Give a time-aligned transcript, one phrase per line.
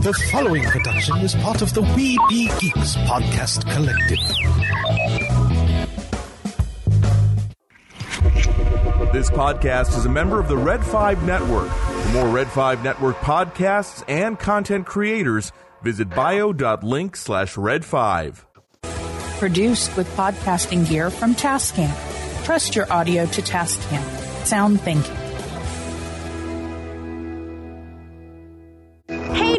[0.00, 4.18] The following production is part of the We Be Geeks podcast collective.
[9.12, 11.68] This podcast is a member of the Red 5 Network.
[11.68, 15.52] For more Red 5 Network podcasts and content creators,
[15.82, 18.46] visit bio.link slash red 5.
[19.38, 21.92] Produced with podcasting gear from Tascam.
[22.46, 24.46] Trust your audio to Tascam.
[24.46, 25.19] Sound thinking.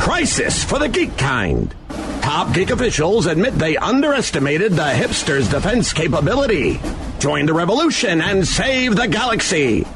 [0.00, 1.74] Crisis for the geek kind.
[2.22, 6.80] Top geek officials admit they underestimated the hipsters' defense capability.
[7.18, 9.86] Join the revolution and save the galaxy.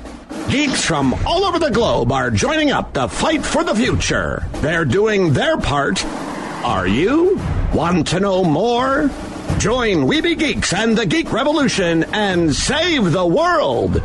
[0.50, 4.46] Geeks from all over the globe are joining up to fight for the future.
[4.56, 6.04] They're doing their part.
[6.04, 7.40] Are you?
[7.72, 9.10] Want to know more?
[9.58, 14.02] Join We Be Geeks and the Geek Revolution and save the world.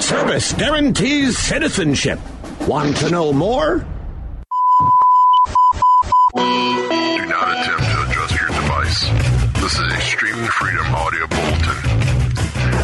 [0.00, 2.20] Service guarantees citizenship.
[2.68, 3.86] Want to know more?
[10.50, 11.76] Freedom audio bulletin.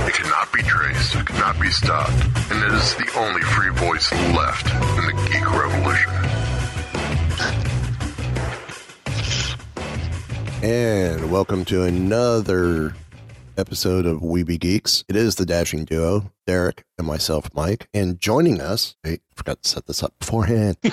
[0.07, 2.13] It cannot be traced, it cannot be stopped,
[2.51, 4.67] and it is the only free voice left
[4.99, 6.13] in the geek revolution.
[10.63, 12.95] And welcome to another
[13.57, 15.05] episode of We Be Geeks.
[15.09, 17.89] It is the dashing duo, Derrick and myself, Mike.
[17.95, 20.77] And joining us, wait, I forgot to set this up beforehand.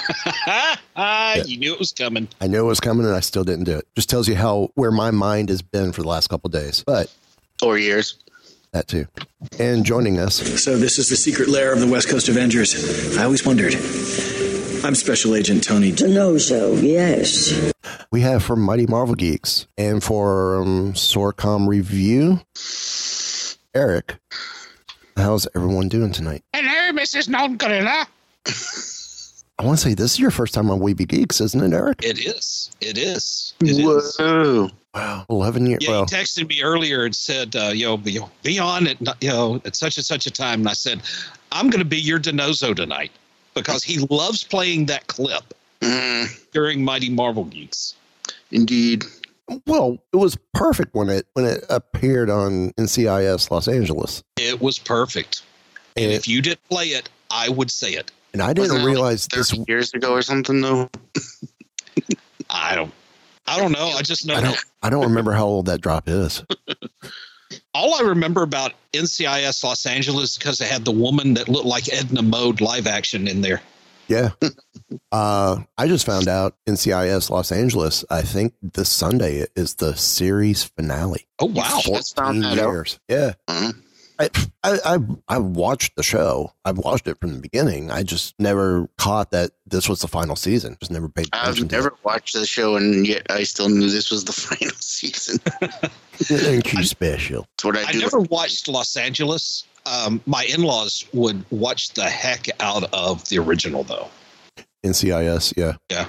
[0.95, 2.27] Ah, you knew it was coming.
[2.39, 3.87] I knew it was coming and I still didn't do it.
[3.95, 6.83] Just tells you how where my mind has been for the last couple days.
[6.85, 7.11] But
[7.57, 8.19] Four years.
[8.73, 9.07] that too.
[9.57, 13.17] And joining us, So this is the secret lair of the West Coast Avengers.
[13.17, 13.73] I always wondered.
[14.85, 15.93] I'm Special Agent Tony.
[15.93, 17.71] DiNozzo, yes.
[18.11, 22.41] we have from Mighty Marvel Geeks and for um, Sorcom Review,
[23.73, 24.17] Eric.
[25.15, 26.43] How's everyone doing tonight?
[26.53, 27.29] Hello, Mrs.
[27.29, 28.05] Non Gorilla.
[29.57, 31.73] I want to say this is your first time on We Be Geeks, isn't it,
[31.73, 32.03] Eric?
[32.03, 32.69] It is.
[32.81, 33.53] It is.
[33.61, 34.17] It is.
[34.17, 34.69] Whoa.
[34.93, 35.25] Wow.
[35.29, 35.79] 11 years.
[35.81, 39.29] Yeah, well, he texted me earlier and said, uh, "Yo, be, be on at you
[39.29, 41.01] know at such and such a time." And I said,
[41.53, 43.11] "I'm going to be your DiNozzo tonight
[43.53, 46.51] because he loves playing that clip mm.
[46.51, 47.95] during Mighty Marvel Geeks."
[48.51, 49.03] Indeed.
[49.67, 54.79] Well, it was perfect when it when it appeared on NCIS Los Angeles, It was
[54.79, 55.43] perfect.
[55.95, 58.11] And if you didn't play it, I would say it.
[58.33, 59.53] and I didn't Wasn't it like realize this.
[59.67, 60.89] years ago or something though.
[62.49, 62.93] I don't.
[63.45, 63.89] I don't know.
[63.89, 64.59] I just know I don't.
[64.81, 66.43] I don't remember how old that drop is.
[67.73, 71.91] all I remember about NCIS Los Angeles because they had the woman that looked like
[71.91, 73.61] Edna Mode live action in there.
[74.07, 74.29] Yeah.
[75.11, 78.05] Uh, I just found out NCIS Los Angeles.
[78.11, 81.25] I think this Sunday is the series finale.
[81.39, 81.79] Oh wow!
[81.83, 82.71] Just found 14 out.
[82.71, 82.99] years.
[83.07, 83.33] Yeah.
[83.47, 83.82] Mhm.
[84.19, 84.29] I,
[84.63, 84.97] I I
[85.27, 86.51] I watched the show.
[86.65, 87.89] I've watched it from the beginning.
[87.91, 90.77] I just never caught that this was the final season.
[90.79, 93.89] Just never paid attention I've to never watched the show, and yet I still knew
[93.89, 95.39] this was the final season.
[96.13, 97.47] Thank you, special.
[97.57, 97.99] That's what I I do.
[97.99, 99.65] never watched Los Angeles.
[99.85, 104.07] Um, my in-laws would watch the heck out of the original, though.
[104.85, 105.73] NCIS, yeah.
[105.89, 106.05] Yeah.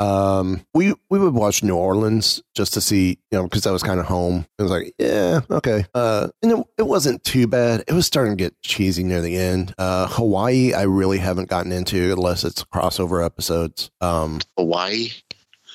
[0.00, 3.82] Um, we we would watch New Orleans just to see, you know, because I was
[3.82, 4.46] kind of home.
[4.58, 5.84] It was like, yeah, okay.
[5.94, 7.84] Uh, and it, it wasn't too bad.
[7.86, 9.74] It was starting to get cheesy near the end.
[9.78, 13.90] Uh, Hawaii, I really haven't gotten into unless it's crossover episodes.
[14.00, 15.10] Um, Hawaii.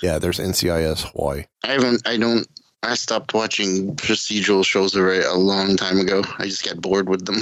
[0.02, 1.44] yeah, there's NCIS Hawaii.
[1.64, 2.08] I haven't.
[2.08, 2.48] I don't.
[2.82, 6.24] I stopped watching procedural shows a long time ago.
[6.38, 7.38] I just got bored with them.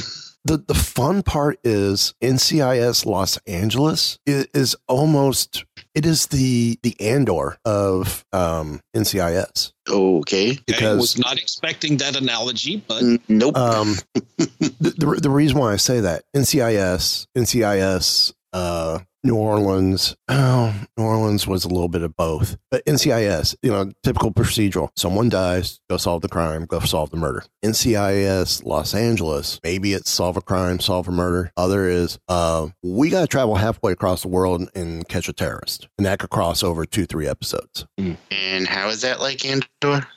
[0.46, 5.66] The the fun part is NCIS Los Angeles is, is almost
[5.96, 10.58] it is the the Andor of um, NCIS Okay.
[10.66, 13.56] because I was not expecting that analogy, but N- Nope.
[13.58, 13.96] um,
[14.38, 21.04] the, the the reason why I say that NCIS NCIS uh, New Orleans oh New
[21.04, 24.90] Orleans was a little bit of both but NCIS you know typical procedural.
[24.96, 27.44] Someone dies go solve the crime go solve the murder.
[27.64, 31.52] NCIS Los Angeles maybe it's solve a crime solve a murder.
[31.58, 35.88] Other is uh, we got to travel halfway across the world and catch a terrorist
[35.98, 37.86] and that could cross over two three episodes.
[37.98, 40.08] And how is that like Andor?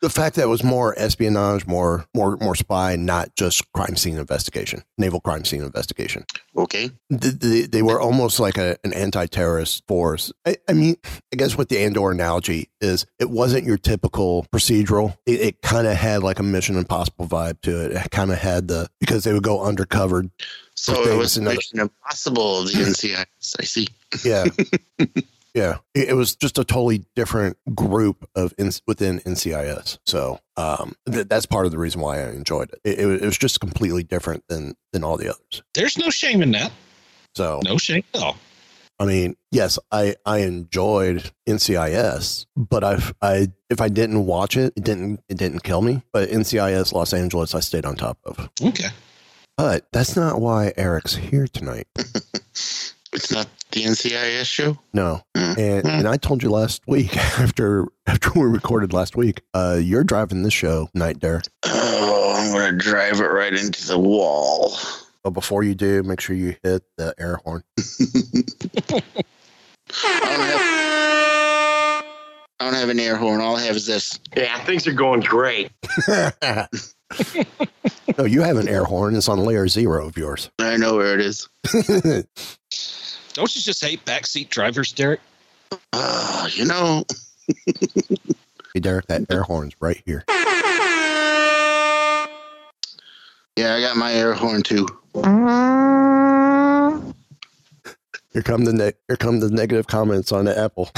[0.00, 4.16] The fact that it was more espionage, more more more spy, not just crime scene
[4.16, 6.24] investigation, naval crime scene investigation.
[6.56, 6.90] Okay.
[7.10, 10.32] They, they, they were almost like a, an anti-terrorist force.
[10.46, 10.96] I, I mean,
[11.32, 15.16] I guess what the Andor analogy is, it wasn't your typical procedural.
[15.26, 17.92] It, it kind of had like a Mission Impossible vibe to it.
[17.92, 20.24] It kind of had the because they would go undercover.
[20.74, 23.56] So it was Mission Impossible the NCIS.
[23.58, 23.88] I see.
[24.24, 24.44] yeah.
[25.58, 29.98] Yeah, it, it was just a totally different group of in, within NCIS.
[30.06, 32.80] So um, th- that's part of the reason why I enjoyed it.
[32.84, 35.62] It, it, was- it was just completely different than than all the others.
[35.74, 36.70] There's no shame in that.
[37.34, 38.36] So No shame at all.
[39.00, 44.72] I mean, yes, I I enjoyed NCIS, but I've I if I didn't watch it,
[44.76, 46.02] it didn't it didn't kill me.
[46.12, 48.48] But NCIS Los Angeles, I stayed on top of.
[48.62, 48.88] Okay.
[49.56, 51.86] But that's not why Eric's here tonight.
[53.12, 54.78] It's not the NCIS show.
[54.92, 59.78] No, and and I told you last week after after we recorded last week, uh,
[59.82, 61.46] you're driving this show Night Derrick.
[61.64, 64.76] Oh, I'm gonna drive it right into the wall.
[65.24, 67.62] But before you do, make sure you hit the air horn.
[72.60, 73.40] I don't have an air horn.
[73.40, 74.18] All I have is this.
[74.36, 75.70] Yeah, things are going great.
[78.18, 79.14] no, you have an air horn.
[79.16, 80.50] It's on layer zero of yours.
[80.58, 81.48] I know where it is.
[83.34, 85.20] Don't you just hate backseat drivers, Derrick?
[85.92, 87.04] Uh, you know,
[88.74, 90.24] Hey, Derrick, that air horn's right here.
[93.56, 94.86] yeah, I got my air horn too.
[98.32, 100.90] Here come the ne- here come the negative comments on the Apple.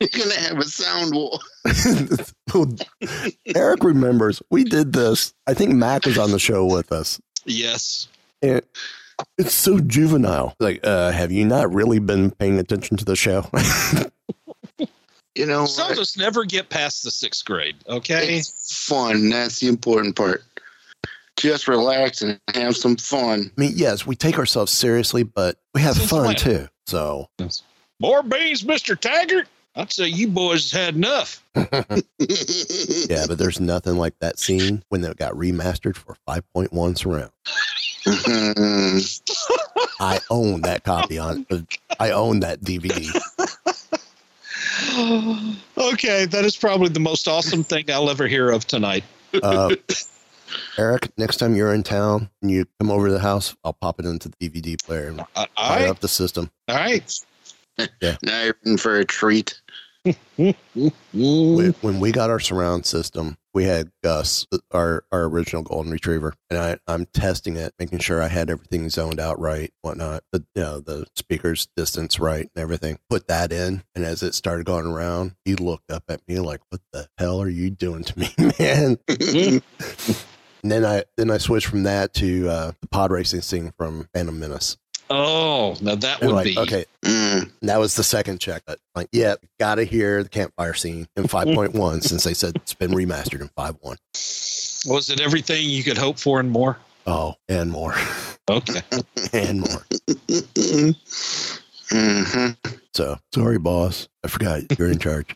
[0.00, 1.40] You're gonna have a sound wall.
[3.54, 5.32] Eric remembers we did this.
[5.46, 7.20] I think Mac was on the show with us.
[7.44, 8.08] Yes.
[8.42, 8.62] And
[9.38, 10.54] it's so juvenile.
[10.60, 13.48] Like, uh, have you not really been paying attention to the show?
[15.36, 17.76] You know, Some of us never get past the sixth grade.
[17.88, 18.38] Okay.
[18.38, 19.28] it's fun.
[19.28, 20.42] That's the important part.
[21.36, 23.52] Just relax and have some fun.
[23.56, 26.68] I mean, yes, we take ourselves seriously, but we have fun too.
[26.86, 27.28] So,
[28.00, 29.46] More beans, Mister Taggart.
[29.76, 31.44] I'd say you boys had enough.
[31.54, 37.30] yeah, but there's nothing like that scene when it got remastered for 5.1 surround.
[40.00, 41.46] I own that copy on.
[41.50, 41.60] uh,
[42.00, 43.06] I own that DVD.
[45.78, 49.04] okay, that is probably the most awesome thing I'll ever hear of tonight.
[49.42, 49.74] Uh,
[50.78, 54.00] Eric, next time you're in town and you come over to the house, I'll pop
[54.00, 55.26] it into the DVD player and all
[55.56, 55.88] fire right.
[55.88, 56.50] up the system.
[56.68, 57.12] All right.
[58.00, 58.16] Yeah.
[58.22, 59.60] Now you're in for a treat.
[60.36, 60.54] When,
[61.80, 66.58] when we got our surround system, we had Gus, our, our original golden retriever, and
[66.58, 70.62] I, I'm testing it, making sure I had everything zoned out right, whatnot, the you
[70.62, 72.98] know the speakers distance right and everything.
[73.08, 76.60] Put that in, and as it started going around, he looked up at me like,
[76.68, 78.28] "What the hell are you doing to me,
[78.58, 78.98] man?"
[80.62, 84.08] and then I then I switched from that to uh, the pod racing scene from
[84.12, 84.76] Phantom Menace.
[85.08, 86.84] Oh, now that And would like, be okay.
[87.02, 87.50] Mm.
[87.62, 88.62] That was the second check.
[88.66, 92.90] But like, yeah, gotta hear the campfire scene in 5.1 since they said it's been
[92.92, 93.96] remastered in 5.1.
[94.88, 96.78] Was it everything you could hope for and more?
[97.06, 97.94] Oh, and more.
[98.48, 98.80] Okay.
[99.32, 99.84] and more.
[101.90, 102.48] hmm
[102.94, 104.08] So sorry, boss.
[104.24, 105.34] I forgot you're in charge.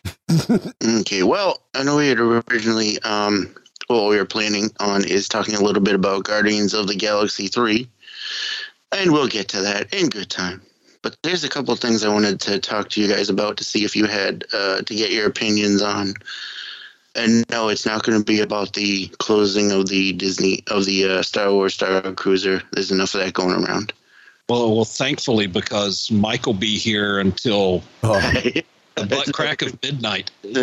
[0.81, 3.53] Okay, well, I know we had originally, um,
[3.87, 7.47] what we were planning on is talking a little bit about Guardians of the Galaxy
[7.47, 7.85] 3,
[8.91, 10.61] and we'll get to that in good time.
[11.01, 13.63] But there's a couple of things I wanted to talk to you guys about to
[13.63, 16.13] see if you had, uh, to get your opinions on.
[17.15, 21.05] And no, it's not going to be about the closing of the Disney, of the
[21.05, 22.61] uh, Star Wars Star Cruiser.
[22.71, 23.91] There's enough of that going around.
[24.47, 28.19] Well, well, thankfully, because Mike will be here until Oh,
[28.95, 30.31] the butt crack of midnight.
[30.43, 30.55] well,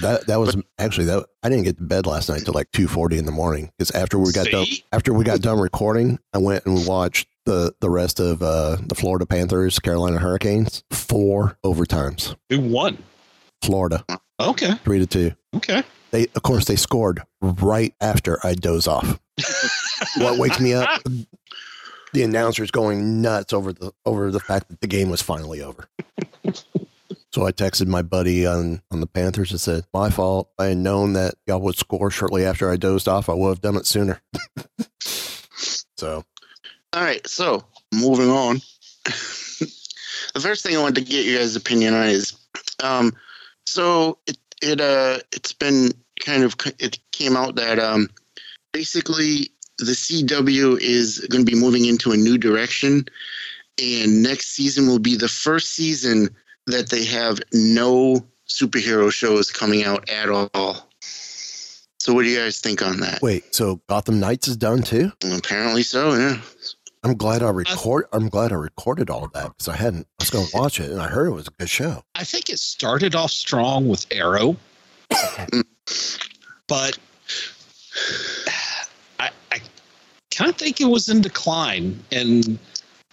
[0.00, 3.18] that that was actually that I didn't get to bed last night till like 2:40
[3.18, 6.66] in the morning because after we got done after we got done recording, I went
[6.66, 12.34] and watched the the rest of uh, the Florida Panthers Carolina Hurricanes four overtimes.
[12.50, 12.98] Who won?
[13.62, 14.04] Florida
[14.38, 14.74] Okay.
[14.84, 15.32] three to two.
[15.54, 15.82] Okay.
[16.10, 19.18] They of course they scored right after I doze off.
[20.18, 21.02] what wakes me up?
[22.12, 25.88] The announcer's going nuts over the over the fact that the game was finally over.
[27.36, 30.48] So I texted my buddy on, on the Panthers and said, My fault.
[30.58, 33.28] I had known that y'all would score shortly after I dozed off.
[33.28, 34.22] I would have done it sooner.
[35.98, 36.24] so
[36.94, 38.62] All right, so moving on.
[39.04, 42.38] the first thing I wanted to get you guys' opinion on is,
[42.82, 43.12] um,
[43.66, 48.08] so it it uh it's been kind of it came out that um
[48.72, 53.06] basically the CW is going to be moving into a new direction,
[53.80, 56.28] and next season will be the first season
[56.66, 60.88] that they have no superhero shows coming out at all.
[61.98, 63.20] So, what do you guys think on that?
[63.20, 65.12] Wait, so Gotham Knights is done too?
[65.24, 66.14] Apparently so.
[66.14, 66.40] Yeah.
[67.02, 68.06] I'm glad I record.
[68.12, 70.08] I'm glad I recorded all of that because I hadn't.
[70.18, 72.02] I was going to watch it and I heard it was a good show.
[72.14, 74.56] I think it started off strong with Arrow,
[75.10, 75.62] mm.
[76.66, 76.98] but
[78.46, 78.65] I, I
[80.36, 82.02] kind of think it was in decline.
[82.12, 82.58] And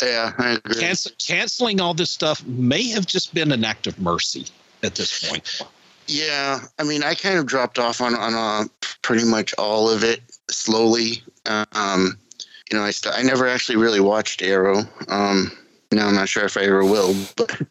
[0.01, 0.82] yeah, I agree.
[0.82, 4.46] Cancel, canceling all this stuff may have just been an act of mercy
[4.84, 5.62] at this point.
[6.08, 8.65] Yeah, I mean, I kind of dropped off on on uh,
[9.01, 11.24] pretty much all of it slowly.
[11.46, 12.20] Um,
[12.70, 14.84] you know, I st- I never actually really watched Arrow.
[15.08, 15.51] Um,
[15.94, 17.62] no, I'm not sure if I ever will, but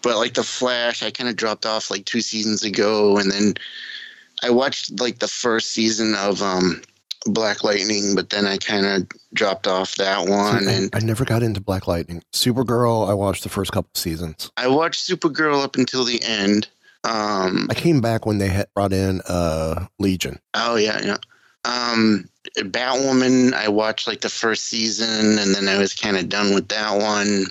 [0.00, 3.54] but like the Flash, I kind of dropped off like two seasons ago, and then
[4.42, 6.80] I watched like the first season of um,
[7.26, 10.64] Black Lightning, but then I kind of dropped off that one.
[10.64, 12.22] See, and I, never got into Black Lightning.
[12.32, 14.50] Supergirl, I watched the first couple seasons.
[14.56, 16.68] I watched Supergirl up until the end.
[17.04, 20.38] Um, I came back when they had brought in uh, Legion.
[20.54, 21.16] Oh yeah, yeah.
[21.64, 26.54] Um, Batwoman, I watched like the first season, and then I was kind of done
[26.54, 27.46] with that one.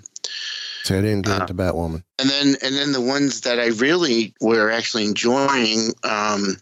[0.83, 2.03] So I didn't get Uh, into Batwoman.
[2.19, 6.57] And then, and then the ones that I really were actually enjoying, um,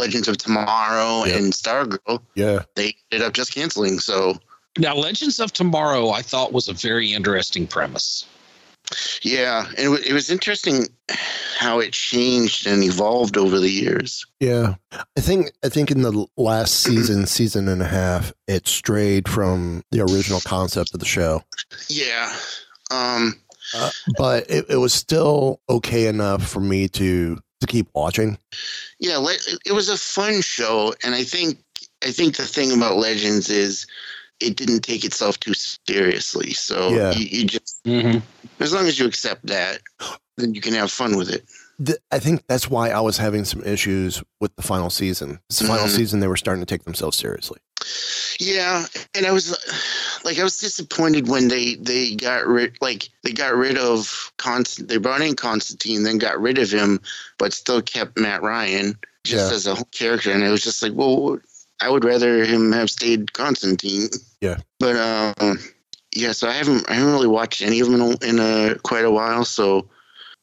[0.00, 1.36] Legends of Tomorrow Yep.
[1.38, 2.62] and Stargirl, Yeah.
[2.74, 3.98] they ended up just canceling.
[4.00, 4.38] So
[4.78, 8.24] Now, Legends of Tomorrow, I thought was a very interesting premise.
[9.22, 10.86] yeah, and it, wa- it was interesting
[11.58, 14.26] how it changed and evolved over the years.
[14.40, 14.74] Yeah.
[15.16, 19.82] I think I think in the last season, season and a half, it strayed from
[19.92, 21.42] the original concept of the show.
[21.88, 22.34] Yeah.
[22.90, 23.38] Um,
[23.74, 28.38] Uh, but it, it was still okay enough for me to to keep watching.
[28.98, 31.58] yeah, le- it was a fun show, and I think
[32.04, 33.86] I think the thing about Legends is
[34.40, 35.52] it didn't take itself too
[35.86, 36.52] seriously.
[36.54, 37.12] So Yeah.
[37.12, 37.80] you, you just
[38.58, 39.80] as long as you accept that,
[40.38, 41.44] then you can have fun with it.
[41.84, 45.40] Th- I think that's why I was having some issues with the final season.
[45.50, 45.96] The final Mhm.
[45.96, 47.58] season, they were starting to take themselves seriously.
[48.38, 49.50] Yeah, and I was
[50.24, 54.88] like, I was disappointed when they they got rid like they got rid of Constant.
[54.88, 57.00] They brought in Constantine, then got rid of him,
[57.38, 59.56] but still kept Matt Ryan just Yeah.
[59.56, 60.30] as a whole character.
[60.32, 61.38] And it was just like, well,
[61.80, 64.08] I would rather him have stayed Constantine.
[64.40, 64.58] Yeah.
[64.78, 64.96] But
[65.40, 65.58] um,
[66.14, 68.78] yeah, so I haven't I haven't really watched any of them in a, in a
[68.78, 69.44] quite a while.
[69.44, 69.88] So,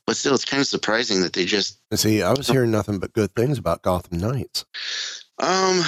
[0.06, 3.14] but still, it's kind of surprising that they just see, I was hearing nothing but
[3.14, 4.66] good things about Gotham Knights.
[5.40, 5.82] Um,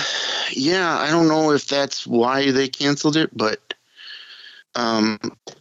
[0.51, 3.73] yeah, I don't know if that's why they canceled it, but
[4.75, 5.17] um,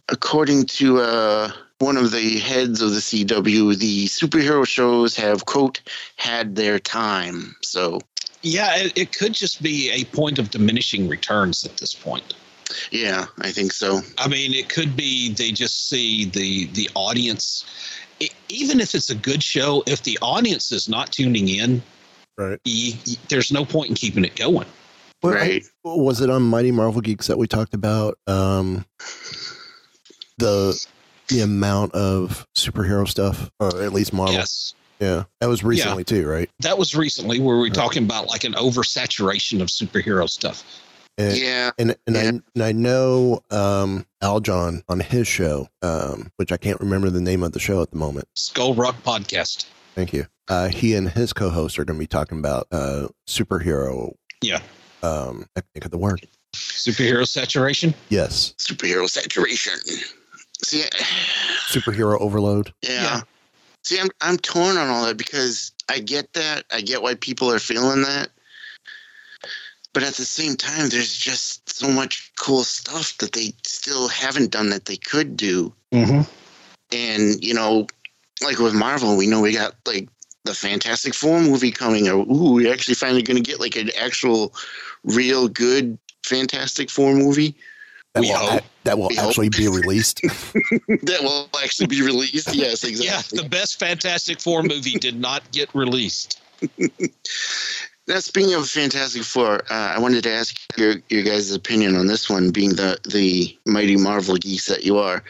[0.09, 5.81] according to uh, one of the heads of the CW, the superhero shows have quote
[6.17, 7.55] had their time.
[7.61, 7.99] So
[8.43, 12.33] Yeah, it, it could just be a point of diminishing returns at this point.
[12.91, 14.01] yeah, I think so.
[14.17, 17.65] I mean, it could be they just see the the audience.
[18.19, 21.81] e- even if it's a good show, if the audience is not tuning in,
[22.39, 24.67] right, y y- there's no point in keeping it going.
[25.21, 28.85] Well, I- was it on Mighty Marvel Geeks that we talked about um,
[30.37, 30.85] the
[31.27, 34.33] the amount of superhero stuff, or at least Marvel?
[34.35, 34.73] Yes.
[34.99, 36.49] Yeah, that was recently too, right?
[36.59, 40.63] That was recently where we were talking about like an oversaturation of superhero stuff.
[41.17, 46.51] And, yeah, and and I and I know um, Aljon on his show, um, which
[46.51, 48.27] I can't remember the name of the show at the moment.
[48.35, 49.65] Skull Rock Podcast.
[49.95, 50.27] Thank you.
[50.49, 54.13] Uh, he and his co-host are going to be talking about uh, superhero.
[54.41, 54.61] Yeah.
[55.03, 56.27] Um, I think of the word.
[56.53, 57.93] Superhero saturation.
[58.09, 59.73] Yes, Superhero saturation.
[60.63, 60.83] See,
[61.69, 62.73] superhero overload.
[62.81, 63.21] yeah.
[63.83, 66.65] See, I'm I'm torn on all that because I get that.
[66.71, 68.29] I get why people are feeling that.
[69.93, 74.51] But at the same time, there's just so much cool stuff that they still haven't
[74.51, 75.73] done that they could do.
[75.91, 76.21] Mm-hmm.
[76.91, 77.87] And, you know,
[78.43, 80.09] like with Marvel, we know we got like
[80.49, 83.91] the Fantastic Four movie coming, or ooh, we're actually finally going to get like an
[83.99, 84.53] actual,
[85.03, 87.55] real good Fantastic Four movie.
[88.15, 88.53] That We will, hope.
[88.53, 89.27] ac- that will We hope.
[89.29, 90.21] actually be released.
[90.23, 92.53] that will actually be released.
[92.55, 93.05] Yes, exactly.
[93.37, 96.41] Yeah, the best Fantastic Four movie did not get released.
[98.07, 102.07] Now, speaking of Fantastic Four, uh, I wanted to ask your your guys' opinion on
[102.07, 105.23] this one, being the the mighty Marvel geese that you are.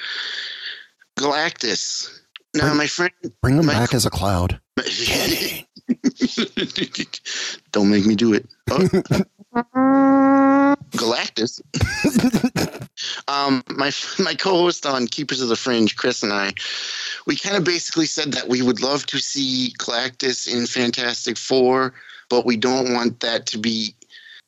[1.20, 2.10] Galactus.
[2.56, 3.12] Now, my friend,
[3.44, 4.60] Bring them my- back as a cloud.
[7.71, 8.45] don't make me do it.
[8.69, 8.88] Oh.
[10.91, 11.62] Galactus.
[13.27, 13.91] um, my
[14.24, 16.53] my co-host on Keepers of the Fringe, Chris and I,
[17.25, 21.93] we kind of basically said that we would love to see Galactus in Fantastic Four,
[22.29, 23.95] but we don't want that to be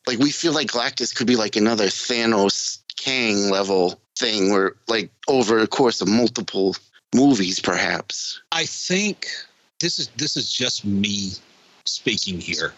[0.07, 5.11] like we feel like Galactus could be like another Thanos Kang level thing, where like
[5.27, 6.75] over the course of multiple
[7.13, 8.41] movies, perhaps.
[8.51, 9.27] I think
[9.81, 11.31] this is this is just me
[11.85, 12.73] speaking here.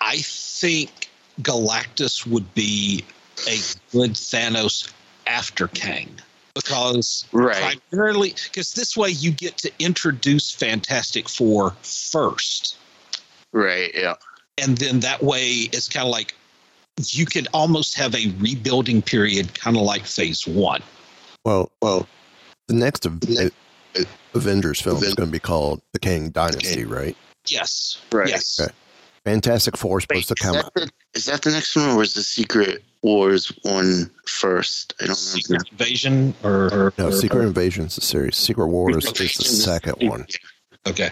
[0.00, 1.08] I think
[1.42, 3.04] Galactus would be
[3.48, 3.56] a
[3.92, 4.92] good Thanos
[5.26, 6.10] after Kang
[6.54, 7.80] because Right.
[7.90, 12.76] primarily because this way you get to introduce Fantastic Four first,
[13.52, 13.92] Right.
[13.94, 14.16] Yeah.
[14.58, 16.34] and then that way it's kind of like
[17.06, 20.82] you could almost have a rebuilding period, kind of like Phase One.
[21.44, 22.06] Well, well,
[22.68, 23.20] the next Av-
[24.34, 27.16] Avengers film is going to be called The Kang Dynasty, right?
[27.46, 28.00] Yes.
[28.12, 28.28] Right.
[28.28, 28.58] Yes.
[28.60, 28.72] Okay.
[29.24, 30.74] Fantastic Four is supposed to come that, out.
[30.74, 34.94] the, is that the next one, or was the Secret Wars one first?
[35.00, 35.66] I don't Secret remember.
[35.72, 38.36] Invasion or, or No, or- Secret Invasion's the series.
[38.36, 40.26] Secret Wars is the second one.
[40.86, 41.10] Okay.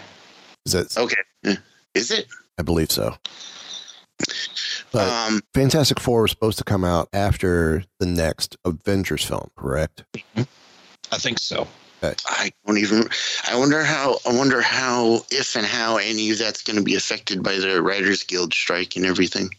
[0.65, 0.97] Is that?
[0.97, 1.57] Okay.
[1.93, 2.25] Is it?
[2.57, 3.15] I believe so.
[4.91, 10.03] But Um, Fantastic Four was supposed to come out after the next Avengers film, correct?
[11.11, 11.67] I think so.
[12.27, 13.09] I don't even.
[13.47, 14.17] I wonder how.
[14.27, 17.81] I wonder how, if and how any of that's going to be affected by the
[17.81, 19.49] Writers Guild strike and everything.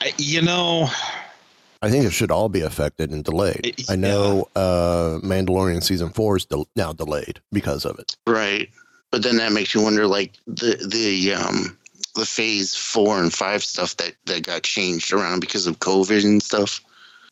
[0.00, 0.88] I, you know,
[1.82, 3.60] I think it should all be affected and delayed.
[3.64, 8.16] It- I know uh, Mandalorian season four is del- now delayed because of it.
[8.26, 8.70] Right.
[9.10, 11.76] But then that makes you wonder, like the the um
[12.14, 16.42] the phase four and five stuff that that got changed around because of COVID and
[16.42, 16.80] stuff.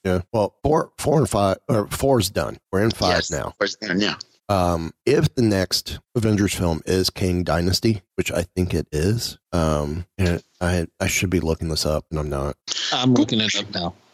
[0.04, 0.20] Yeah.
[0.32, 2.58] Well, four, four and five, or four is done.
[2.70, 3.30] We're in five Yes.
[3.30, 3.54] now.
[3.58, 3.96] Where's that?
[3.99, 4.16] Yeah.
[4.50, 10.04] Um, if the next Avengers film is Kang Dynasty, which I think it is, um,
[10.18, 12.54] and I I should be looking this up, and I'm not.
[12.92, 13.94] I'm looking it up now.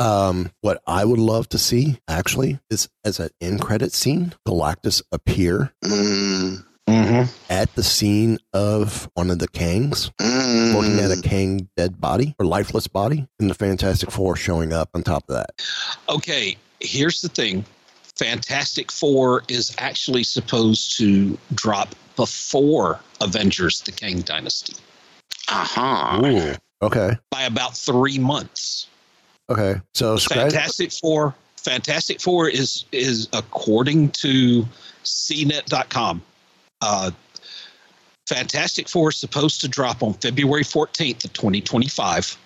[0.00, 5.02] Um, what I would love to see actually is as an end credit scene, Galactus
[5.12, 7.52] appear Mm, Mm-hmm.
[7.52, 12.34] at the scene of one of the Kangs, mm, looking at a Kang dead body
[12.38, 15.50] or lifeless body, and the Fantastic Four showing up on top of that.
[16.08, 17.64] Okay, here's the thing
[18.16, 24.74] Fantastic Four is actually supposed to drop before Avengers The Kang Dynasty
[25.48, 26.56] uh-huh.
[26.82, 27.16] Okay.
[27.30, 28.86] by about three months.
[29.50, 29.80] Okay.
[29.94, 30.52] So scratch.
[30.52, 31.34] Fantastic Four.
[31.56, 34.66] Fantastic Four is is according to
[35.04, 36.22] CNET.com.
[36.80, 37.10] Uh,
[38.28, 42.36] Fantastic Four is supposed to drop on February 14th of 2025.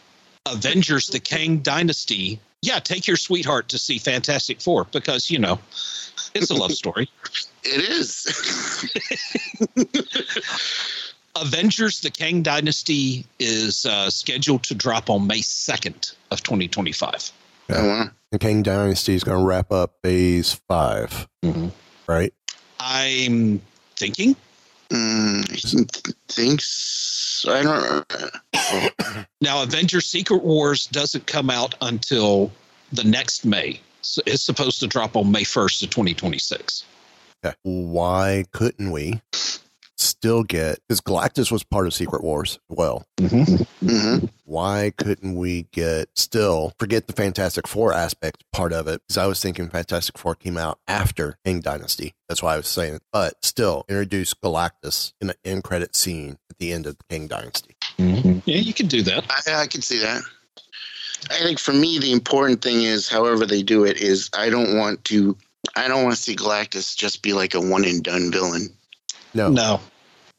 [0.47, 2.39] Avengers: The Kang Dynasty.
[2.63, 5.59] Yeah, take your sweetheart to see Fantastic Four because you know
[6.35, 7.09] it's a love story.
[7.65, 8.27] It is.
[11.41, 17.31] Avengers: The Kang Dynasty is uh, scheduled to drop on May 2nd of 2025.
[17.71, 18.11] Oh, wow.
[18.33, 21.71] And Kang Dynasty is going to wrap up phase 5 Mhm.
[22.09, 22.35] right?
[22.81, 23.63] I'm
[24.03, 24.35] thinking
[24.93, 27.53] Mm, I so.
[27.53, 28.13] I don't.
[29.03, 29.25] know.
[29.41, 32.53] Now, Avengers Secret Wars doesn't come out until
[32.93, 33.81] the next May.
[34.03, 36.85] So it's supposed to drop on May 1st of 2026.
[37.45, 37.57] Okay.
[37.63, 39.21] Why couldn't we
[40.03, 43.05] still get because Galactus was part of Secret Wars as well?
[43.19, 49.01] hmm Why couldn't we get still forget the Fantastic Four aspect part of it?
[49.07, 52.15] Because I was thinking Fantastic Four came out after Kang Dynasty.
[52.29, 53.03] That's why I was saying it.
[53.13, 57.29] But still introduce Galactus in an end credit scene at the end of the Kang
[57.29, 57.77] Dynasty.
[57.99, 59.25] Yeah, you can do that.
[59.49, 60.23] I, I can see that.
[61.31, 64.77] I think for me, the important thing is, however they do it, is I don't
[64.77, 65.37] want to.
[65.77, 68.69] I don't want to see Galactus just be like a one and done villain.
[69.33, 69.81] No, No.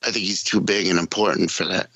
[0.06, 1.89] I think he's too big and important for that.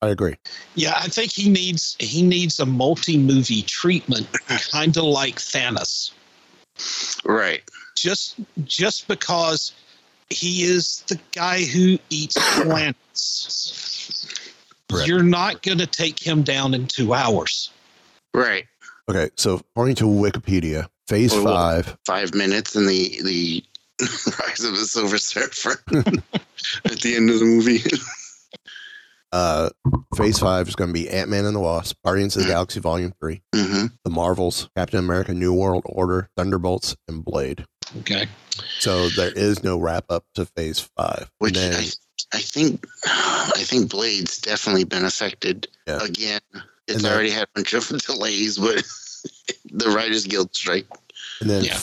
[0.00, 0.36] I agree.
[0.74, 4.26] Yeah, I think he needs he needs a multi-movie treatment,
[4.70, 6.10] kind of like Thanos.
[7.24, 7.62] Right.
[7.96, 9.72] Just just because
[10.28, 14.26] he is the guy who eats planets.
[14.90, 15.08] Correct.
[15.08, 17.70] You're not going to take him down in two hours.
[18.34, 18.66] Right.
[19.08, 21.96] Okay, so according to Wikipedia, Phase Well, well- Five.
[22.06, 23.64] Five minutes and the the
[24.40, 25.70] rise of the Silver Surfer
[26.84, 27.80] at the end of the movie.
[29.34, 29.70] Uh,
[30.14, 32.80] phase five is going to be Ant Man and the Wasp, Guardians of the Galaxy
[32.80, 37.64] Volume Three, hmm The Marvels, Captain America: New World Order, Thunderbolts, and Blade.
[38.00, 38.26] Okay.
[38.78, 41.30] So there is no wrap up to Phase Five.
[41.38, 41.86] Which then, I,
[42.34, 46.04] I think I think Blade's definitely been affected Yeah.
[46.04, 46.40] again.
[46.86, 48.84] It's then- already had a bunch of delays, but
[49.72, 50.86] the Writers Guild strike.
[51.40, 51.80] and then, Yeah.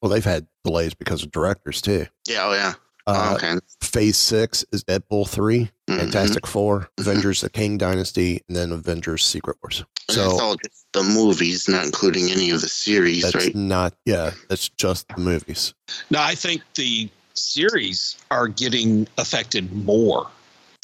[0.00, 2.06] well, they've had delays because of directors too.
[2.26, 2.74] Yeah, oh yeah.
[3.06, 3.54] Uh, okay.
[3.80, 5.98] Phase six is Deadpool 3, Mhm.
[5.98, 9.78] Fantastic Four, Avengers: The Kang Dynasty, and then Avengers: Secret Wars.
[10.10, 13.54] And that's So all just the movies, not including any of the series, that's right?
[13.54, 15.72] not, yeah, that's just the movies.
[16.10, 20.28] No, I think the series are getting affected more.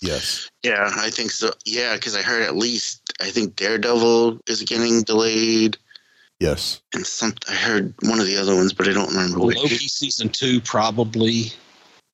[0.01, 0.49] Yes.
[0.63, 1.51] Yeah, I think so.
[1.67, 5.77] Yeah, because I heard at least I think Daredevil is getting delayed.
[6.45, 6.83] Yes.
[6.93, 9.57] And some I heard one of the other ones, but I don't remember which.
[9.57, 11.53] Loki season two probably.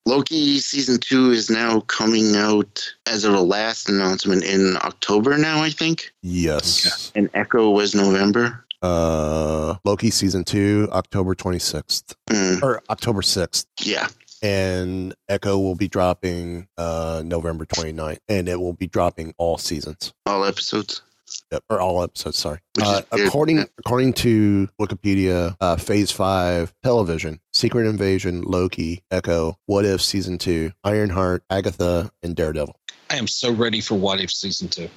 [0.05, 5.61] Loki season two is now coming out as of the last announcement in October now,
[5.61, 6.11] I think.
[6.23, 7.11] Yes.
[7.13, 8.65] And Echo was November.
[8.81, 13.65] Uh, Loki season two, October 26th Mm, or October 6th.
[13.81, 14.07] yeah.
[14.41, 20.13] And Echo will be dropping uh, November 29th, and it will be dropping all seasons.
[20.25, 21.03] All episodes.
[21.51, 22.37] Yep, or all episodes.
[22.37, 22.59] Sorry.
[22.81, 23.27] Uh, weird.
[23.27, 30.37] according according to Wikipedia, uh, Phase Five television, Secret Invasion, Loki, Echo, What If season
[30.37, 32.75] two, Ironheart, Agatha, and Daredevil.
[33.09, 34.87] I am so ready for What If season two.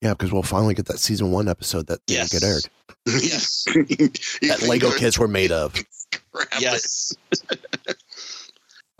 [0.00, 2.32] Yeah, because we'll finally get that season one episode that didn't Yes.
[2.32, 2.64] get aired.
[3.06, 3.64] Yes.
[4.48, 5.74] That Lego kids were made of.
[6.58, 7.12] yes.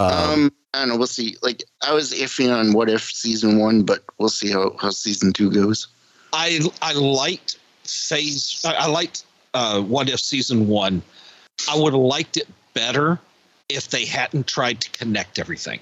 [0.00, 0.96] Um, Um, I don't know.
[0.96, 1.36] We'll see.
[1.42, 5.32] Like, I was iffy on what if season one, but we'll see how, how season
[5.32, 5.88] two goes.
[6.32, 8.64] I I liked phase.
[8.66, 11.02] I, I liked uh, What If season one.
[11.68, 13.18] I would have liked it better
[13.68, 15.80] if they hadn't tried to connect everything.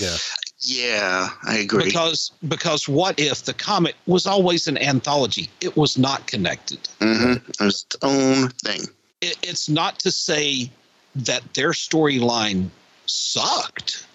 [0.00, 0.16] yeah.
[0.64, 1.84] Yeah, I agree.
[1.84, 5.50] Because because What If the comic was always an anthology.
[5.60, 6.88] It was not connected.
[7.00, 7.50] Mm-hmm.
[7.50, 8.82] It was its own thing.
[9.20, 10.70] It, it's not to say
[11.16, 12.68] that their storyline
[13.06, 14.06] sucked,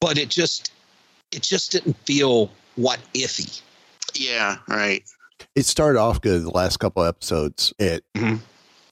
[0.00, 0.72] but it just
[1.32, 3.60] it just didn't feel what ify.
[4.18, 5.02] Yeah, right.
[5.54, 6.42] It started off good.
[6.42, 8.40] The last couple episodes, it Mhm.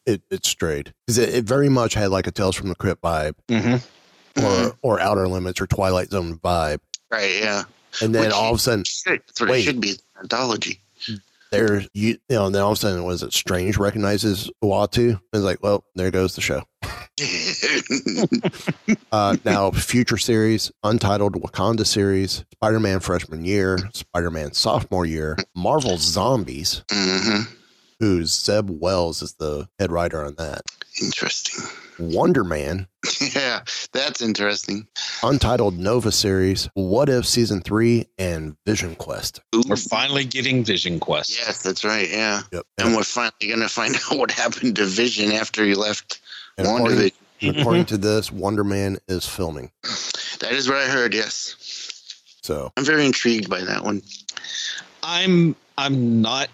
[0.07, 3.03] it it strayed because it, it very much had like a Tales from the Crypt
[3.03, 4.45] vibe, Mm-hmm.
[4.45, 6.79] or or Outer Limits or Twilight Zone vibe,
[7.11, 7.65] Right, yeah.
[8.01, 8.85] and then Which- all of a sudden
[9.39, 9.61] what Wait.
[9.61, 9.95] it should be.
[10.23, 10.81] Anthology.
[11.53, 15.21] there you, you know, then all of a sudden was it Strange recognizes Uatu?
[15.33, 16.63] It's like, well, there goes the show.
[19.13, 25.37] Uh, now, future series, Untitled Wakanda series, Spider Man freshman year, Spider Man sophomore year,
[25.55, 27.43] Marvel Zombies, hmm
[27.99, 30.63] who's Zeb Wells is the head writer on that,
[31.03, 31.65] Interesting.
[31.99, 32.87] Wonder Man,
[33.35, 33.61] Yeah,
[33.93, 34.87] that's interesting.
[35.23, 39.41] Untitled Nova series, What If season three, and Vision Quest.
[39.55, 41.39] Ooh, We're finally getting Vision Quest.
[41.39, 42.11] yes, that's right.
[42.11, 42.43] Yeah.
[42.53, 42.67] Yep.
[42.79, 46.21] And we're finally going to find out what happened to Vision after he left
[46.59, 47.61] And according, WandaVision.
[47.61, 49.71] according to this, Wonder Man is filming.
[50.41, 51.57] That is what I heard, yes.
[52.43, 54.03] So I'm very intrigued by that one.
[55.03, 56.49] I'm I'm not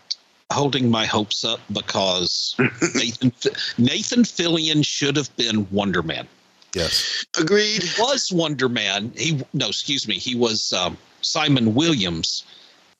[0.50, 2.54] holding my hopes up because
[2.94, 3.32] Nathan
[3.78, 6.26] Nathan Fillion should have been Wonder Man.
[6.74, 7.82] yes, Agreed.
[7.82, 9.12] He was Wonder Man.
[9.16, 10.14] He no, excuse me.
[10.14, 12.44] He was um, Simon Williams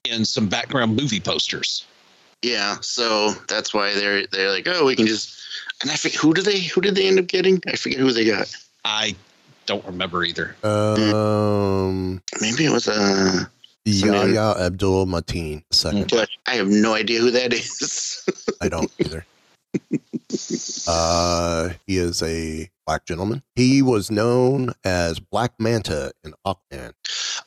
[0.05, 1.87] in some background movie posters.
[2.43, 5.38] Yeah, so that's why they're they're like, oh, we can just.
[5.83, 7.61] And I forget who do they who did they end up getting?
[7.66, 8.55] I forget who they got.
[8.85, 9.14] I
[9.66, 10.57] don't remember either.
[10.64, 13.45] um, Maybe it was uh
[13.85, 16.09] Yahya Abdul Mateen second.
[16.11, 18.25] but I have no idea who that is.
[18.61, 19.27] I don't either.
[20.87, 23.42] Uh, he is a black gentleman.
[23.57, 26.92] He was known as Black Manta in Aquaman.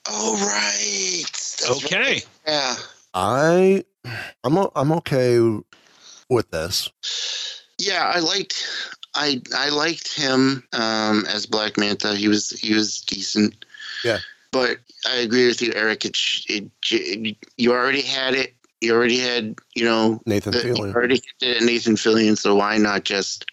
[0.07, 1.23] oh right.
[1.31, 1.97] That's Okay.
[1.99, 2.27] right.
[2.47, 2.75] Yeah.
[3.13, 3.85] I,
[4.43, 5.39] I'm o- I'm okay
[6.29, 6.89] with this.
[7.77, 8.63] Yeah, I liked
[9.15, 12.15] I I liked him um as Black Manta.
[12.15, 13.65] He was he was decent.
[14.03, 14.19] Yeah.
[14.51, 16.05] But I agree with you, Eric.
[16.05, 18.53] It, it, it you already had it.
[18.81, 22.37] You already had, you know, Nathan the, you Fillion, already did it, Nathan Fillion.
[22.37, 23.45] So why not just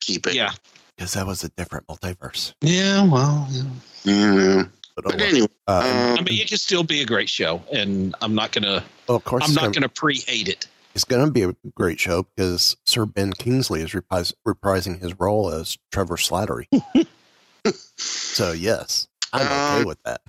[0.00, 0.34] keep it?
[0.34, 0.52] Yeah.
[0.96, 2.54] because that was a different multiverse.
[2.60, 3.04] Yeah.
[3.04, 3.46] Well.
[3.50, 3.62] yeah.
[4.04, 4.62] Yeah.
[4.96, 7.62] But, oh, But anyway, Uh, um, I mean, it could still be a great show,
[7.72, 8.82] and I'm not gonna.
[9.06, 10.66] well, of course, I'm not gonna, gonna pre-hate it.
[10.98, 15.18] It's going to be a great show because Sir Ben Kingsley is repris- reprising his
[15.20, 16.66] role as Trevor Slattery.
[17.96, 20.20] so yes, I'm okay Um, with that.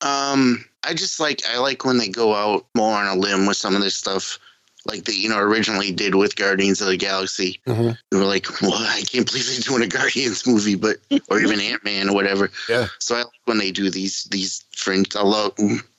[0.00, 3.56] um, I just like I like when they go out more on a limb with
[3.58, 4.38] some of this stuff,
[4.86, 7.60] like they you know originally did with Guardians of the Galaxy.
[7.66, 7.98] Mhm.
[8.10, 10.96] We were like, well, I can't believe they're doing a Guardians movie, but
[11.28, 12.50] or even Ant Man or whatever.
[12.68, 12.86] Yeah.
[12.98, 15.14] So I like when they do these these fringe.
[15.16, 15.52] I love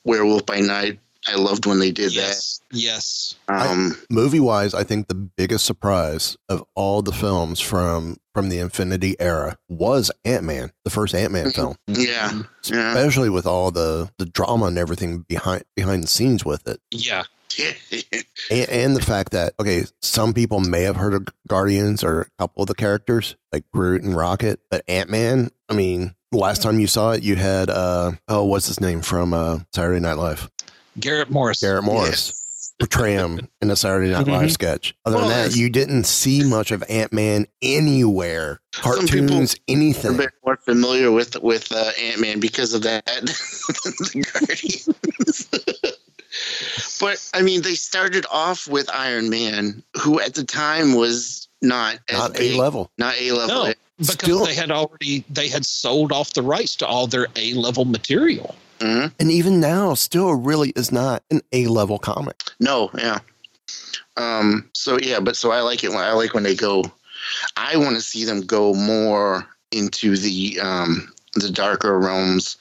[0.04, 0.98] Werewolf by Night.
[1.30, 2.60] I loved when they did Yes.
[2.72, 3.34] Yes.
[3.48, 8.58] Um, movie wise, I think the biggest surprise of all the films from from the
[8.58, 13.70] Infinity era was Ant Man, the first Ant Man film, yeah, yeah, especially with all
[13.72, 17.24] the the drama and everything behind behind the scenes with it, Yeah.
[18.50, 22.26] and, and the fact that okay, some people may have heard of Guardians or a
[22.38, 26.14] couple of the characters like Groot and Rocket, but Ant Man, I mean.
[26.32, 29.98] Last time you saw it, you had uh oh, what's his name from uh Saturday
[29.98, 30.48] Night Live?
[31.00, 31.60] Garrett Morris.
[31.60, 34.52] Garrett Morris portray him in a Saturday Night Live Mhm.
[34.52, 34.94] sketch.
[35.04, 38.60] Other Well, than that, you didn't see much of Ant Man anywhere.
[38.82, 40.16] Some people Cartoons, a anything.
[40.16, 43.04] bit more familiar with with uh, Ant Man because of that.
[43.06, 45.48] the Guardians.
[47.00, 51.98] But I mean, they started off with Iron Man, who at the time was not
[52.12, 52.90] Not big, A level.
[52.98, 53.64] not A level.
[53.66, 57.26] No, because Still- they had already they had sold off the rights to all their
[57.36, 58.54] A level material.
[58.80, 59.12] Mhm.
[59.20, 62.42] And even now, still really is not an A level comic.
[62.58, 63.18] No, yeah.
[64.16, 64.68] Um.
[64.72, 66.84] So yeah, but so I like it when I like when they go.
[67.56, 72.56] I want to see them go more into the um the darker realms,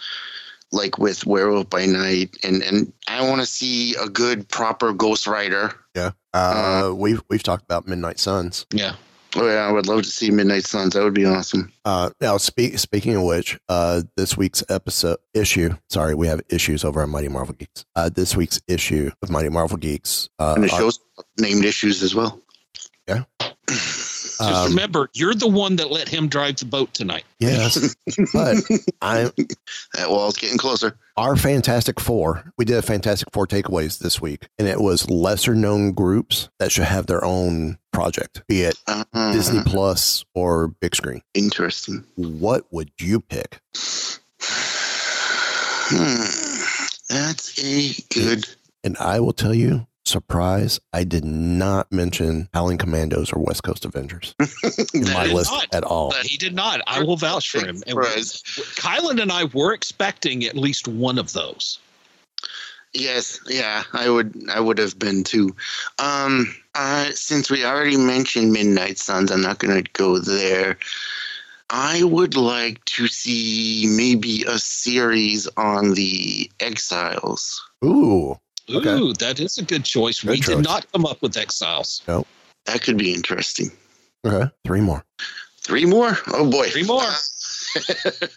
[0.72, 5.26] like with Werewolf by Night, and and I want to see a good proper Ghost
[5.26, 5.74] Rider.
[5.96, 6.12] Yeah.
[6.34, 8.66] Uh, we've we've talked about Midnight Suns.
[8.72, 8.94] Yeah.
[9.36, 10.94] Oh yeah, I would love to see Midnight Suns.
[10.96, 11.72] That would be awesome.
[11.86, 15.76] Uh, now, speak, speaking of which, uh, this week's episode issue.
[15.90, 17.86] Sorry, we have issues over on Mighty Marvel Geeks.
[17.96, 20.30] Uh, this week's issue of Mighty Marvel Geeks.
[20.40, 21.00] Uh, And the are- show's
[21.40, 22.42] named issues as well.
[23.08, 23.24] yeah.
[24.40, 27.24] Just Um, remember, you're the one that let him drive the boat tonight.
[27.40, 27.96] yes,
[28.34, 28.58] but
[29.02, 29.32] I'm
[29.96, 30.96] That wall's getting closer.
[31.18, 32.52] our Fantastic Four.
[32.58, 36.72] We did a Fantastic Four takeaways this week, and it was lesser known groups that
[36.72, 41.22] should have their own project, be it Uh, Disney Plus or big screen.
[41.34, 42.06] Interesting.
[42.16, 43.60] What would you pick?
[45.92, 46.24] Hmm.
[47.10, 48.48] That's a good.
[48.84, 53.86] And I will tell you, surprise, I did not mention Howling Commandos or West Coast
[53.86, 54.36] Avengers
[54.94, 55.68] in my list not.
[55.74, 56.12] at all.
[56.24, 56.82] He did not.
[56.88, 57.82] I will vouch for him.
[57.88, 61.80] And we- Kylan and I were expecting at least one of those.
[62.94, 64.50] Yes, yeah, I would.
[64.50, 65.56] I would have been too.
[66.00, 70.78] Um, uh, since we already mentioned Midnight Suns, I'm not going to go there.
[71.70, 77.64] I would like to see maybe a series on the Exiles.
[77.86, 78.40] Ooh,
[78.72, 79.14] Ooh, Okay.
[79.26, 80.22] that is a good choice.
[80.22, 80.56] Good we choice.
[80.56, 82.02] did not come up with Exiles.
[82.66, 83.72] That could be interesting.
[84.26, 85.04] okay, three more.
[85.62, 86.18] Three more?
[86.28, 87.04] Oh boy, Three more.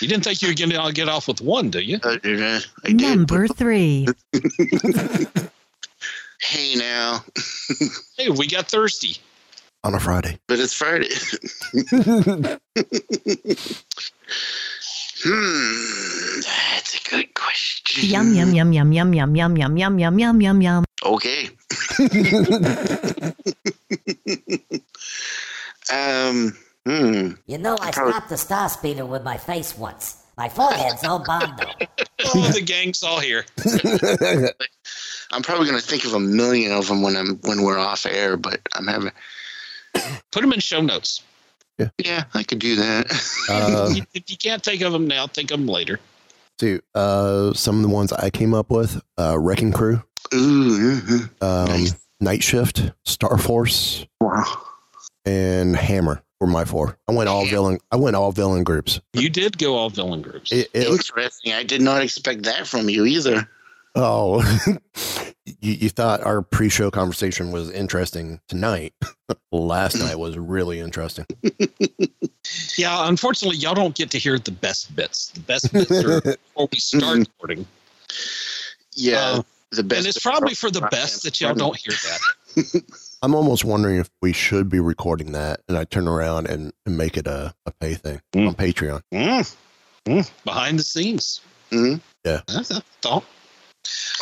[0.00, 1.98] You didn't think you were going to get off with one, do you?
[2.02, 3.00] Uh, uh, I did.
[3.00, 4.06] Number three.
[6.40, 7.24] Hey now,
[8.16, 9.16] Hey, we got thirsty.
[9.82, 10.38] On a Friday.
[10.46, 11.08] but it's Friday.
[15.24, 18.04] Hmm, that's a good question.
[18.08, 20.84] Yum yum yum yum yum yum yum yum yum yum yum yum yum.
[21.04, 21.50] Okay.
[25.92, 26.56] um.
[26.86, 27.32] Hmm.
[27.46, 30.16] You know, I Probably- stopped the star speeder with my face once.
[30.38, 31.82] My forehead's all bombed up.
[32.34, 33.44] Oh, the gang's all here.
[35.32, 38.36] I'm probably gonna think of a million of them when I'm when we're off air,
[38.36, 39.10] but I'm having.
[40.30, 41.22] Put them in show notes.
[42.04, 43.06] Yeah, I could do that.
[43.50, 45.98] Uh, if you can't think of them now, think of them later.
[46.60, 50.02] see, uh, some of the ones I came up with: uh, Wrecking Crew,
[50.34, 51.00] Ooh.
[51.40, 51.94] um, Nice.
[52.20, 54.44] Night Shift, Star Force, Wow.
[55.24, 56.98] and Hammer were my four.
[57.08, 57.78] I went all villain.
[57.90, 59.00] I went all villain groups.
[59.14, 60.52] You did go all villain groups.
[60.52, 61.52] It, it, Interesting.
[61.54, 63.48] I did not expect that from you either.
[63.94, 64.42] oh,
[65.60, 68.94] you, you thought our pre-show conversation was interesting tonight.
[69.52, 71.26] Last night was really interesting.
[72.76, 75.28] Yeah, unfortunately, y'all don't get to hear the best bits.
[75.30, 76.20] The best bits are
[76.54, 77.66] before we start recording.
[78.94, 79.98] Yeah, Uh, the best.
[79.98, 82.82] and it's probably for the best that y'all don't hear that.
[83.22, 86.96] I'm almost wondering if we should be recording that, and I turn around and, and
[86.96, 89.02] make it a, a pay thing on Patreon.
[89.12, 89.56] Mm.
[90.06, 90.30] Mm.
[90.44, 91.40] Behind the scenes.
[91.70, 92.00] Mhm.
[92.24, 92.40] Yeah.
[92.48, 93.24] That's a thought.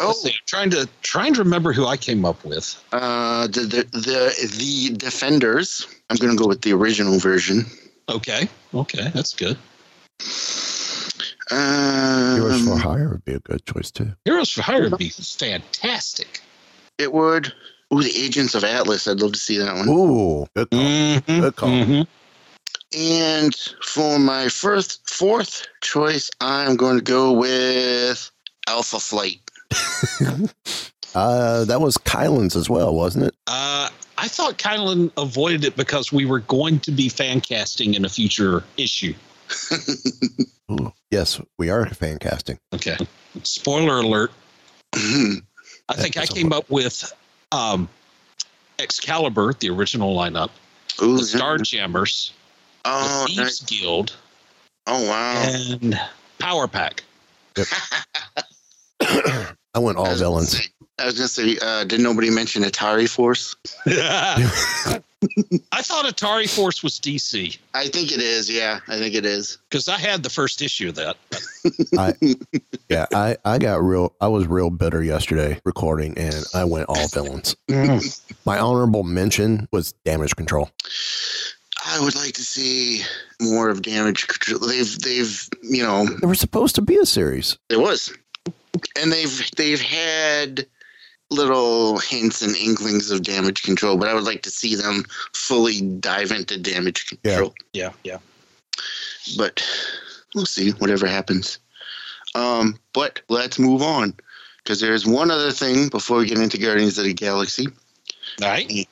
[0.00, 0.29] Oh, Let's see.
[0.31, 2.83] I'm trying to trying to remember who I came up with.
[2.92, 5.87] uh, the the the the Defenders.
[6.11, 7.64] I'm gonna go with the original version.
[8.09, 8.48] Okay.
[8.74, 9.57] Okay, that's good.
[11.48, 14.12] Heroes for Um, Hire would be a good choice too.
[14.24, 16.40] Heroes for Hire would be fantastic.
[16.98, 17.52] it would.
[17.94, 19.07] Ooh, the Agents of Atlas.
[19.07, 19.88] I'd love to see that one.
[19.88, 20.81] Ooh, good call.
[20.81, 21.68] Mhm, Good call.
[21.70, 22.07] mhm.
[22.96, 28.31] And for my first fourth choice, I'm going to go with
[28.66, 29.40] Alpha Flight.
[31.16, 33.35] Uh, that was Kylan's as well, wasn't it?
[33.46, 38.05] Uh, I thought Kylan avoided it because we were going to be fan casting in
[38.05, 39.14] a future issue.
[40.70, 42.59] Ooh, yes, we are fan casting.
[42.74, 42.98] Okay.
[43.44, 44.31] Spoiler alert.
[44.94, 47.11] I think I came up with
[47.50, 47.88] um,
[48.79, 50.50] Excalibur, the original lineup,
[51.00, 52.33] Ooh, the Starjammers,
[52.85, 53.61] oh, the Thieves nice.
[53.61, 54.14] Guild,
[54.87, 55.42] oh wow.
[55.46, 55.98] and
[56.38, 57.05] Power Pack.
[59.75, 60.57] I went all I villains.
[60.59, 60.64] say-
[60.99, 63.55] I was going to say, uh, did nobody mention Atari Force?
[63.87, 68.51] I thought Atari Force was DC I think it is.
[68.51, 69.59] Yeah, I think it is.
[69.69, 71.16] because I had the first issue of that.
[71.99, 72.14] I,
[72.88, 74.14] yeah, I, I got real.
[74.23, 77.57] I was real bitter yesterday recording, and I went all villains.
[78.47, 80.71] My honorable mention was Damage Control.
[81.85, 83.03] I would like to see
[83.40, 84.66] more of Damage Control.
[84.69, 87.59] They've, they've, you know, There was supposed to be a series.
[87.69, 88.12] It was,
[89.01, 90.67] and they've they've had
[91.31, 95.81] little hints and inklings of damage control, but I would like to see them fully
[95.81, 97.55] dive into damage control.
[97.73, 98.19] Yeah, yeah.
[98.77, 98.83] yeah.
[99.37, 99.65] But
[100.35, 101.59] we'll see whatever happens.
[102.35, 104.15] Um, but let's move on
[104.62, 107.67] because there's one other thing before we get into Guardians of the Galaxy.
[108.43, 108.89] All right.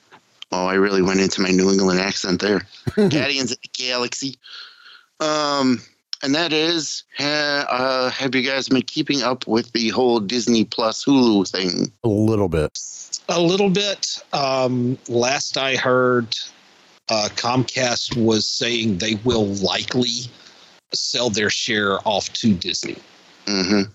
[0.51, 2.61] Oh, I really went into my New England accent there.
[2.95, 4.37] Guardians of the Galaxy.
[5.19, 5.81] Um,
[6.25, 10.65] and that is, ha, uh, have you guys been keeping up with the whole Disney
[10.65, 11.91] Plus Hulu thing?
[12.03, 12.79] A little bit.
[13.29, 14.17] A little bit.
[14.33, 16.35] Um, last I heard,
[17.09, 20.31] uh, Comcast was saying they will likely
[20.93, 22.97] sell their share off to Disney.
[23.45, 23.91] Mm-hmm.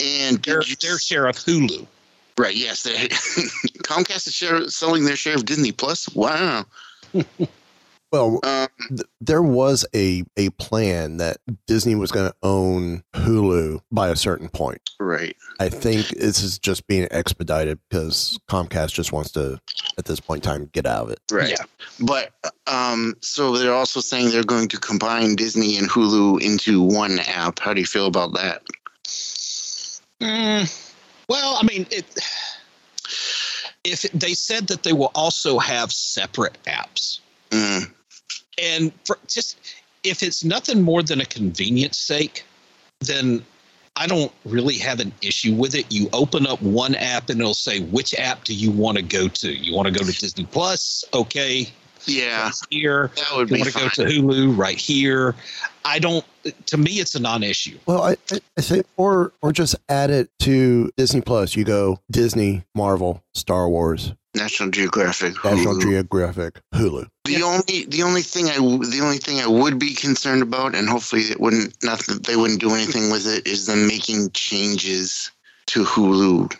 [0.00, 1.86] And their, their share of Hulu.
[2.38, 2.56] Right.
[2.56, 2.82] Yes.
[2.82, 2.92] They,
[3.84, 6.12] Comcast is share, selling their share of Disney Plus.
[6.12, 6.64] Wow.
[8.12, 13.80] Well, Um, th- there was a a plan that Disney was going to own Hulu
[13.92, 14.80] by a certain point.
[14.98, 15.36] Right.
[15.60, 19.60] I think this is just being expedited because Comcast just wants to,
[19.96, 21.20] at this point in time, get out of it.
[21.30, 21.50] Right.
[21.50, 21.64] Yeah.
[22.00, 22.32] But
[22.66, 27.60] um, so they're also saying they're going to combine Disney and Hulu into one app.
[27.60, 28.62] How do you feel about that?
[30.20, 30.92] Mm,
[31.28, 32.04] well, I mean, it,
[33.84, 37.20] if they said that they will also have separate apps,
[37.50, 37.92] Mm.
[38.62, 39.58] And for just
[40.04, 42.44] if it's nothing more than a convenience sake,
[43.00, 43.44] then
[43.96, 45.86] I don't really have an issue with it.
[45.92, 49.28] You open up one app and it'll say which app do you want to go
[49.28, 49.52] to.
[49.52, 51.04] You want to go to Disney Plus?
[51.12, 51.66] Okay,
[52.06, 52.48] Yeah.
[52.48, 53.10] It's here.
[53.16, 54.56] That would you be want to go to Hulu?
[54.56, 55.34] Right here.
[55.84, 56.24] I don't.
[56.66, 57.78] To me, it's a non-issue.
[57.86, 61.56] Well, I, I- I think, or or just add it to Disney Plus.
[61.56, 65.34] You go Disney, Marvel, Star Wars, National Geographic.
[65.44, 67.06] National Geographic, Hulu.
[67.24, 70.74] The only the only thing I w- the only thing I would be concerned about,
[70.74, 74.30] and hopefully it wouldn't not that they wouldn't do anything with it, is them making
[74.32, 75.30] changes
[75.66, 76.52] to Hulu,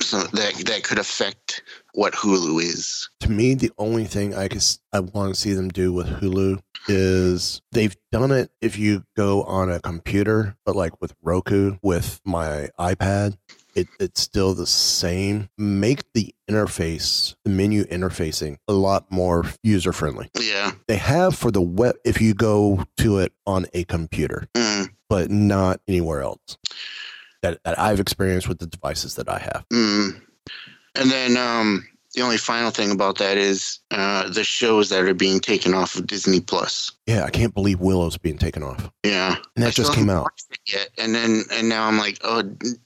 [0.00, 1.62] so that that could affect
[1.94, 3.08] what Hulu is.
[3.20, 6.06] To me, the only thing I could, s- I want to see them do with
[6.06, 11.76] Hulu is they've done it if you go on a computer, but like with Roku,
[11.82, 13.36] with my iPad,
[13.78, 15.48] it, it's still the same.
[15.58, 20.30] Make the interface, the menu interfacing, a lot more user friendly.
[20.38, 20.72] Yeah.
[20.86, 25.30] They have for the web if you go to it on a computer, Mm, but
[25.30, 26.58] not anywhere else.
[27.42, 29.64] That, that I've experienced with the devices that I have.
[29.72, 30.20] mm.
[30.94, 31.86] And then um,
[32.18, 35.94] the only final thing about that is uh, the shows that are being taken off
[35.94, 36.90] of Disney Plus.
[37.06, 38.90] Yeah, I can't believe Willow's being taken off.
[39.04, 39.36] Yeah.
[39.54, 40.26] And that I just came out.
[40.66, 40.88] Yet.
[40.98, 42.42] And then and now I'm like, oh,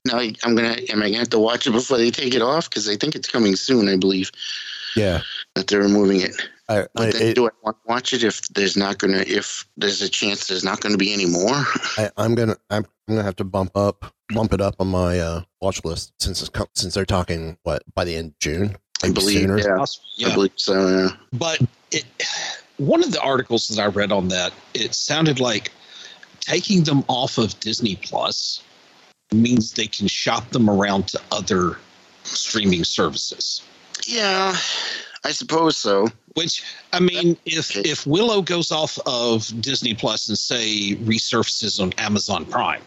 [0.06, 2.42] now I- I'm gonna am I gonna have to watch it before they take it
[2.42, 2.68] off?
[2.68, 3.88] Because I think it's coming soon.
[3.88, 4.30] I believe
[4.96, 5.22] Yeah.
[5.54, 6.34] that they're removing it.
[6.68, 9.24] I, I, But then it- do I want to watch it if there's not gonna
[9.26, 11.54] if there's a chance there's not gonna be any more?
[11.96, 15.18] I, I'm gonna I'm, I'm gonna have to bump up bump it up on my
[15.18, 18.76] uh, watch list since it's since they're talking what by the end of June.
[19.02, 19.58] I believe, sooner.
[19.58, 19.84] yeah,
[20.16, 20.28] Yeah.
[20.28, 20.88] I believe so.
[20.88, 21.08] Yeah.
[21.32, 21.60] but
[21.90, 22.04] it,
[22.78, 25.70] one of the articles that I read on that, it sounded like
[26.40, 28.62] taking them off of Disney Plus
[29.32, 31.78] means they can shop them around to other
[32.24, 33.62] streaming services.
[34.06, 34.56] Yeah,
[35.24, 36.08] I suppose so.
[36.34, 41.92] Which I mean, if if Willow goes off of Disney Plus and say resurfaces on
[41.98, 42.82] Amazon Prime,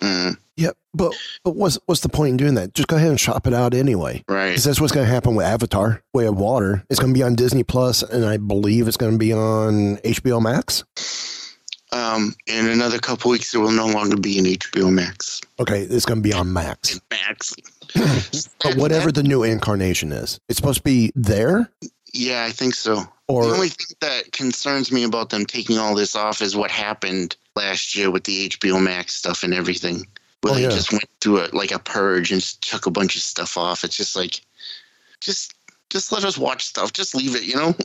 [0.00, 2.74] Mm, Yeah, but but what's what's the point in doing that?
[2.74, 4.22] Just go ahead and shop it out anyway.
[4.28, 4.48] right.
[4.50, 6.84] Because that's what's going to happen with Avatar: Way of Water.
[6.90, 9.96] It's going to be on Disney Plus, and I believe it's going to be on
[9.98, 10.84] HBO Max.
[11.92, 15.40] Um, in another couple weeks, it will no longer be in HBO Max.
[15.58, 17.00] Okay, it's going to be on Max.
[17.10, 17.54] Max.
[18.62, 21.68] But whatever the new incarnation is, it's supposed to be there.
[22.12, 23.02] Yeah, I think so.
[23.26, 26.70] Or- the only thing that concerns me about them taking all this off is what
[26.70, 30.06] happened last year with the HBO Max stuff and everything.
[30.42, 30.68] Where Oh, they yeah.
[30.70, 33.84] just went through it like a purge and just took a bunch of stuff off.
[33.84, 34.40] It's just like,
[35.20, 35.54] just
[35.90, 36.92] just let us watch stuff.
[36.92, 37.74] Just leave it, you know.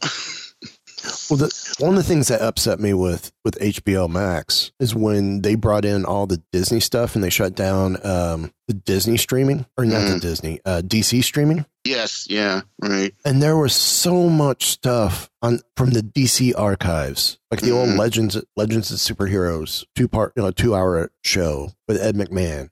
[1.29, 5.41] Well, the, one of the things that upset me with with HBO Max is when
[5.43, 9.67] they brought in all the Disney stuff and they shut down um, the Disney streaming,
[9.77, 11.65] or not the Disney, uh, DC streaming.
[11.85, 13.13] Yes, yeah, right.
[13.23, 17.97] and there was so much stuff on from the DC archives, like the old Mhm.
[17.97, 22.69] Legends Legends of Superheroes two part, you know, two hour show with Ed McMahon,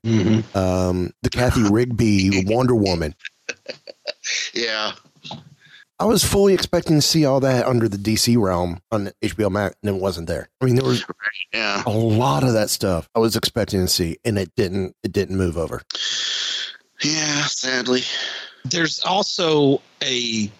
[0.54, 3.14] um, the Kathy Rigby Wonder Woman.
[4.52, 4.92] Yeah,
[6.00, 9.76] I was fully expecting to see all that under the DC realm on HBO Max,
[9.82, 10.48] and it wasn't there.
[10.60, 11.04] I mean, there was
[11.52, 11.82] yeah.
[11.86, 14.96] a lot of that stuff I was expecting to see, and it didn't.
[15.02, 15.82] It didn't move over.
[17.02, 18.02] Yeah, sadly.
[18.64, 20.50] There's also a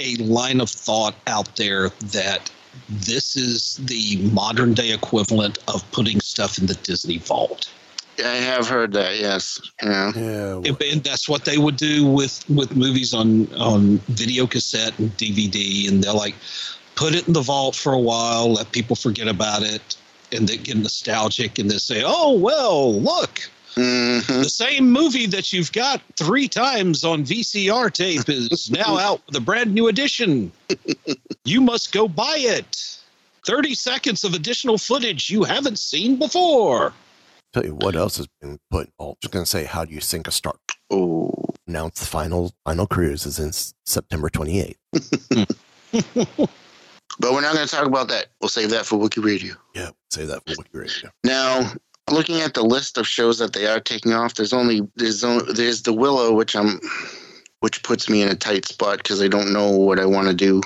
[0.00, 2.50] a line of thought out there that
[2.88, 7.70] this is the modern day equivalent of putting stuff in the Disney vault.
[8.18, 9.18] I have heard that.
[9.18, 9.60] Yes.
[9.82, 10.12] Yeah.
[10.14, 10.56] Yeah.
[10.56, 15.10] And, and that's what they would do with with movies on on video cassette and
[15.16, 16.34] DVD, and they'll like
[16.94, 19.96] put it in the vault for a while, let people forget about it,
[20.30, 24.42] and then get nostalgic, and then say, "Oh well, look." Mm-hmm.
[24.42, 29.36] The same movie that you've got three times on VCR tape is now out with
[29.36, 30.52] a brand new edition.
[31.44, 33.00] You must go buy it.
[33.46, 36.92] 30 seconds of additional footage you haven't seen before.
[37.52, 38.88] Tell you what else has been put.
[39.00, 40.54] Oh, just gonna say, how do you sink a star?
[40.88, 41.32] Oh,
[41.66, 44.76] Announced the final final cruise is in S- September 28th.
[45.92, 48.26] but we're not going to talk about that.
[48.40, 49.54] We'll save that for Wiki Radio.
[49.74, 51.10] Yeah, save that for Wiki Radio.
[51.24, 51.72] Now,
[52.10, 55.52] looking at the list of shows that they are taking off, there's only there's only,
[55.52, 56.80] there's the Willow, which I'm
[57.60, 60.34] which puts me in a tight spot because I don't know what I want to
[60.34, 60.60] do.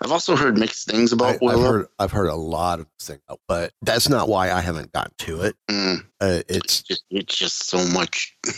[0.00, 1.72] I've also heard mixed things about I, Willow.
[1.72, 5.40] heard I've heard a lot of things, but that's not why I haven't gotten to
[5.42, 5.56] it.
[5.68, 8.36] Mm, Uh, it's just it's just so much.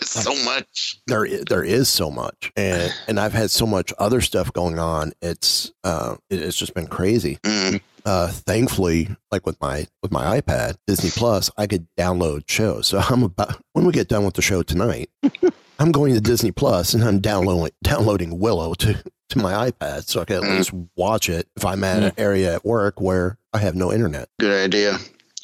[0.00, 0.98] So much.
[1.08, 5.12] There there is so much, and and I've had so much other stuff going on.
[5.20, 7.38] It's uh, it, it's just been crazy.
[7.42, 12.88] Mm, Uh, thankfully, like with my with my iPad, Disney Plus, I could download shows.
[12.88, 15.10] So I'm about when we get done with the show tonight,
[15.78, 20.20] I'm going to Disney Plus and I'm downloading downloading Willow to to my iPad so
[20.20, 23.58] I can at least watch it if I'm at an area at work where I
[23.58, 24.28] have no internet.
[24.38, 24.98] good idea.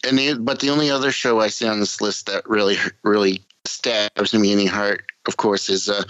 [0.06, 3.44] And the, but the only other show I see on this list that really really
[3.64, 6.04] stabs me in the heart, of course, is uh,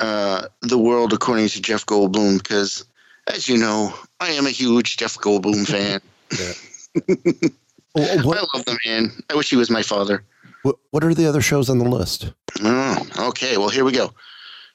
[0.00, 2.38] uh, the world according to Jeff Goldblum.
[2.38, 2.84] Because
[3.32, 6.00] as you know, I am a huge Jeff Goldblum fan.
[7.92, 9.12] what, I love the man.
[9.30, 10.24] I wish he was my father.
[10.62, 12.32] What, what are the other shows on the list?
[12.62, 13.56] Oh, okay.
[13.56, 14.12] Well, here we go.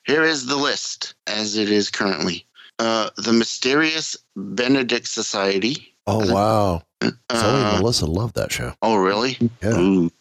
[0.06, 2.45] Here is the list as it is currently.
[2.80, 5.93] Uh, the Mysterious Benedict Society.
[6.08, 8.74] Oh wow, Zoe Uh, and Melissa love that show.
[8.82, 9.38] Oh, really?
[9.62, 9.78] Yeah.
[9.78, 10.12] Ooh.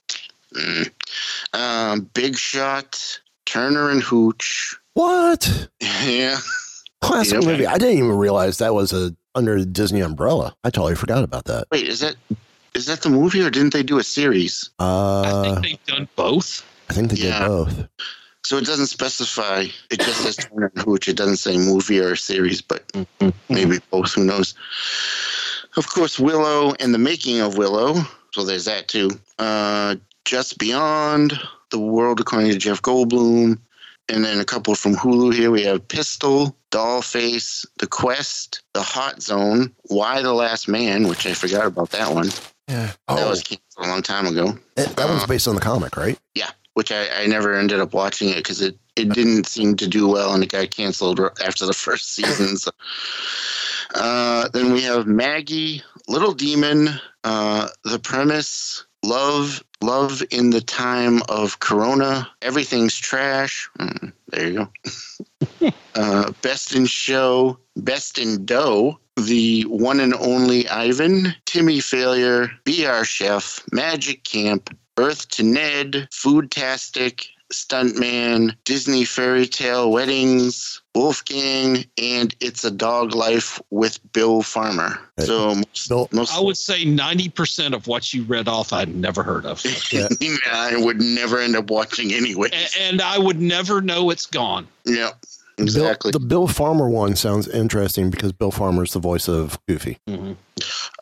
[0.55, 0.91] Mm.
[1.55, 4.77] Um, Big Shot, Turner and Hooch.
[4.95, 5.69] What?
[6.05, 6.39] Yeah.
[7.01, 7.45] Classic Yep.
[7.45, 7.67] movie.
[7.67, 10.55] I didn't even realize that was a under the Disney umbrella.
[10.65, 11.67] I totally forgot about that.
[11.71, 12.17] Wait, is that
[12.75, 14.71] is that the movie or didn't they do a series?
[14.79, 16.65] Uh, I think They've done both.
[16.91, 17.39] I think they Yeah.
[17.41, 17.89] did both.
[18.45, 19.67] So it doesn't specify.
[19.91, 21.07] It just says Turner and Hooch.
[21.09, 22.85] It doesn't say movie or series, but
[23.49, 24.13] maybe both.
[24.15, 24.55] Who knows?
[25.77, 27.95] Of course, Willow and the making of Willow.
[28.33, 29.11] So there's that too.
[29.39, 31.39] Uh, Just Beyond,
[31.71, 33.59] The World According to Jeff Goldblum,
[34.09, 35.51] and then a couple from Hulu here.
[35.51, 41.35] We have Pistol, Dollface, The Quest, The Hot Zone, Y the Last Man, which I
[41.35, 42.29] forgot about that one.
[42.69, 42.87] Yeah.
[42.87, 44.59] That Oh, was canceled a long time ago.
[44.77, 46.19] that, that one's based on the comic, right?
[46.35, 49.87] Yeah, which I, I never ended up watching it because it, it didn't seem to
[49.87, 52.57] do well and it got canceled after the first season.
[52.57, 52.71] So.
[53.95, 56.89] Uh, then we have Maggie, Little Demon,
[57.25, 63.69] uh, The Premise, Love, Love in the Time of Corona, Everything's Trash.
[63.79, 64.69] Mm, there you
[65.61, 65.73] go.
[65.95, 72.87] uh, Best in Show, Best in Dough, The One and Only Ivan, Timmy Failure, Be
[72.87, 82.35] Our Chef, Magic Camp, Earth to Ned, Foodtastic, Stuntman, Disney Fairy Tale Weddings, Wolfgang, and
[82.41, 84.99] It's a Dog Life with Bill Farmer.
[85.19, 89.47] So most, most I would say 90% of what you read off I'd never heard
[89.47, 89.63] of.
[89.93, 90.09] Yeah.
[90.53, 92.51] I would never end up watching anyway.
[92.53, 94.69] A- and I would never know it's gone.
[94.85, 95.11] Yeah,
[95.57, 96.11] Bill- exactly.
[96.11, 99.99] the Bill Farmer one sounds interesting because Bill Farmer is the voice of Goofy.
[100.07, 100.33] Mm-hmm.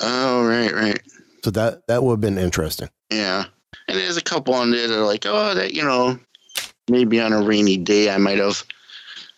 [0.01, 1.01] Oh, right, right.
[1.45, 2.89] So that that would have been interesting.
[3.11, 3.45] Yeah.
[3.89, 6.19] And there's a couple on there that are like, oh, that, you know,
[6.91, 8.65] maybe on a rainy day I might have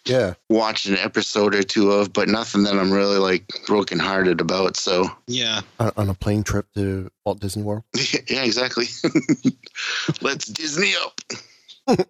[0.05, 0.35] Yeah.
[0.49, 4.77] watched an episode or two of, but nothing that I'm really like brokenhearted about.
[4.77, 5.61] So, Yeah.
[5.81, 7.85] On, on a plane trip to Walt Disney World.
[8.29, 8.87] yeah, exactly.
[10.23, 11.21] Let's Disney up.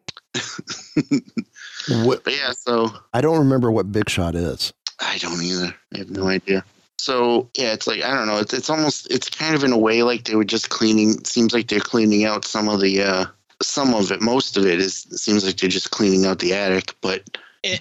[2.05, 4.73] What, But yeah, so I don't remember what Big Shot is.
[5.01, 5.75] I don't either.
[5.95, 6.65] I have no idea.
[6.99, 8.39] So yeah, it's like I don't know.
[8.39, 11.11] It's it's almost it's kind of in a way like they were just cleaning.
[11.13, 13.27] It seems like they're cleaning out some of the uh
[13.63, 14.21] some of it.
[14.21, 16.95] Most of it is it seems like they're just cleaning out the attic.
[17.01, 17.39] But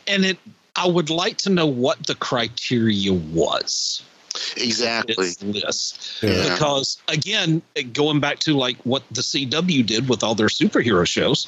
[0.08, 0.38] And it,
[0.76, 4.04] I would like to know what the criteria was.
[4.56, 6.20] exactly, This.
[6.22, 6.54] Yeah.
[6.54, 7.62] Because again,
[7.94, 11.48] going back to like what the CW did with all their superhero shows,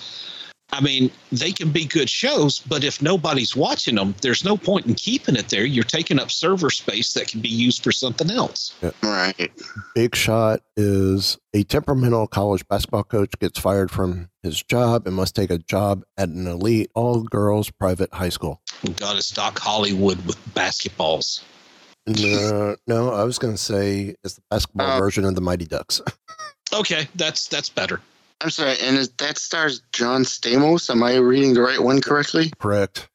[0.71, 4.85] I mean, they can be good shows, but if nobody's watching them, there's no point
[4.85, 5.65] in keeping it there.
[5.65, 8.75] You're taking up server space that can be used for something else.
[9.01, 9.51] right.
[9.95, 15.35] Big Shot is a temperamental college basketball coach gets fired from his job and must
[15.35, 18.61] take a job at an elite all girls private high school.
[18.97, 21.41] Got to stock Hollywood with basketballs.
[22.07, 25.65] No, no, I was going to say it's the basketball Uh, version of the Mighty
[25.65, 26.01] Ducks.
[26.71, 27.99] Okay, that's that's better.
[28.41, 30.89] I'm sorry, and is, that stars John Stamos.
[30.89, 32.51] Am I reading the right one correctly?
[32.59, 33.09] Correct.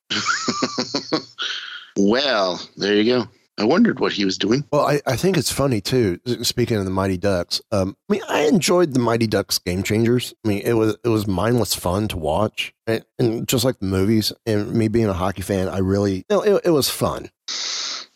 [1.97, 3.29] well, there you go.
[3.57, 4.65] I wondered what he was doing.
[4.73, 6.19] Well, I, I think it's funny too.
[6.43, 10.35] Speaking of the Mighty Ducks, um, I mean, I enjoyed the Mighty Ducks Game Changers.
[10.45, 13.87] I mean, it was it was mindless fun to watch, and, and just like the
[13.87, 14.33] movies.
[14.45, 17.31] And me being a hockey fan, I really, you know, it, it was fun.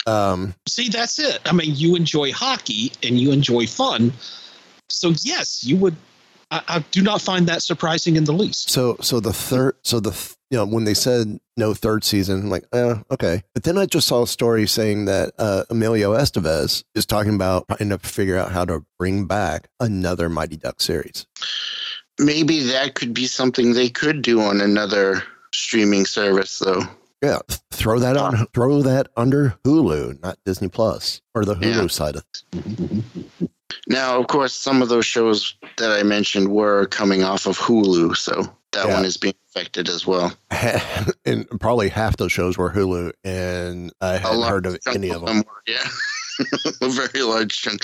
[0.08, 1.40] Um, See, that's it.
[1.44, 4.12] I mean, you enjoy hockey and you enjoy fun.
[4.88, 5.96] So, yes, you would.
[6.50, 8.70] I, I do not find that surprising in the least.
[8.70, 12.40] So, so the third, so the th- you know when they said no third season,
[12.40, 13.42] I'm like, eh, okay.
[13.52, 17.66] But then I just saw a story saying that uh, Emilio Estevez is talking about
[17.68, 21.26] trying to figure out how to bring back another Mighty Duck series.
[22.18, 25.22] Maybe that could be something they could do on another
[25.52, 26.82] streaming service, though.
[27.22, 27.38] Yeah,
[27.72, 31.86] throw that on, throw that under Hulu, not Disney Plus or the Hulu Yeah.
[31.88, 32.24] side of.
[33.88, 38.16] Now, of course, some of those shows that I mentioned were coming off of Hulu,
[38.16, 38.94] so that Yeah.
[38.94, 40.32] one is being affected as well.
[41.24, 45.38] and probably half those shows were Hulu, and I hadn't heard of any of them.
[45.38, 45.88] were, yeah,
[46.82, 47.82] a very large chunk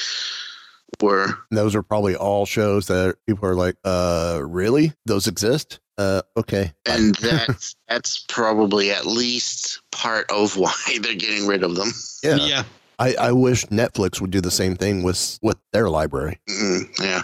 [1.01, 1.25] were.
[1.51, 4.93] And those are probably all shows that people are like, "Uh, really?
[5.07, 5.81] Those exist?
[5.99, 11.75] Uh, okay." And that's that's probably at least part of why they're getting rid of
[11.77, 11.89] them.
[12.23, 12.37] Yeah.
[12.37, 12.65] Yeah.
[12.99, 16.39] I, I wish Netflix would do the same thing with with their library.
[16.49, 17.23] Mm, yeah,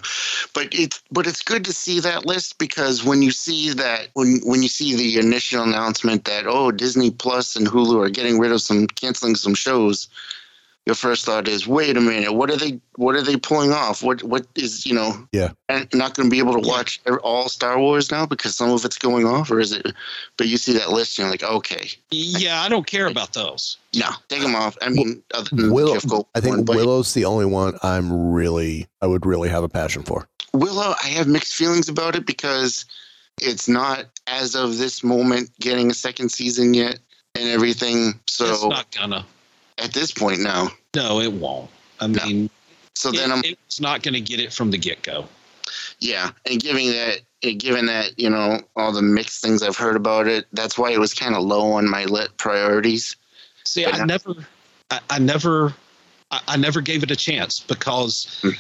[0.54, 4.40] but it's but it's good to see that list because when you see that when
[4.44, 8.52] when you see the initial announcement that oh Disney Plus and Hulu are getting rid
[8.52, 10.08] of some canceling some shows,
[10.90, 14.02] your first thought is wait a minute what are they what are they pulling off
[14.02, 15.50] what what is you know Yeah.
[15.68, 18.84] and not going to be able to watch all Star Wars now because some of
[18.84, 19.86] it's going off or is it?
[20.36, 23.76] But you see that list and you're like okay Yeah, I don't care about those.
[23.94, 24.76] no take them off.
[24.82, 28.32] I mean other than Willow, Jeff I think one, but- Willow's the only one I'm
[28.32, 30.26] really I would really have a passion for.
[30.52, 32.84] Willow, I have mixed feelings about it because
[33.40, 36.98] it's not as of this moment getting a second season yet
[37.36, 38.18] and everything.
[38.26, 39.24] So it's not gonna.
[39.78, 41.70] at this point now, No, it won't.
[42.00, 42.50] I mean,
[42.94, 45.26] so then it- I'm it's not going to get it from the get go.
[46.00, 47.20] yeah, and giving that,
[47.58, 50.98] given that you know all the mixed things I've heard about it, that's why it
[50.98, 53.14] was kind of low on my lit priorities.
[53.64, 54.34] See, But I now- never,
[54.90, 55.74] I, I never,
[56.30, 58.50] I, I never gave it a chance because, hmm.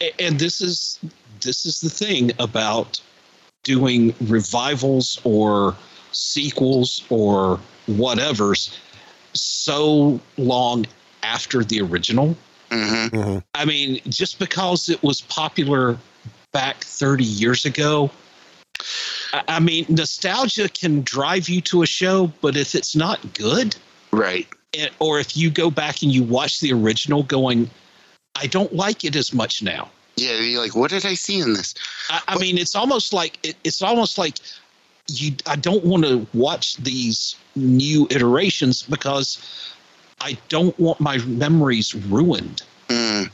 [0.00, 0.98] a- and this is
[1.40, 3.00] this is the thing about
[3.64, 5.74] doing revivals or
[6.12, 8.78] sequels or whatever's
[9.32, 10.86] so long
[11.24, 12.36] after the original.
[12.70, 13.38] Mm-hmm.
[13.54, 15.98] I mean, just because it was popular
[16.52, 18.10] back 30 years ago,
[19.32, 23.74] I, I mean, nostalgia can drive you to a show, but if it's not good,
[24.12, 24.46] right?
[24.78, 27.70] And, or if you go back and you watch the original, going,
[28.36, 29.90] I don't like it as much now.
[30.16, 31.74] Yeah, you're like, what did I see in this?
[32.08, 34.38] I, I mean, it's almost like it, it's almost like
[35.08, 35.34] you.
[35.46, 39.38] I don't want to watch these new iterations because
[40.20, 42.62] I don't want my memories ruined.
[42.88, 43.30] Mm.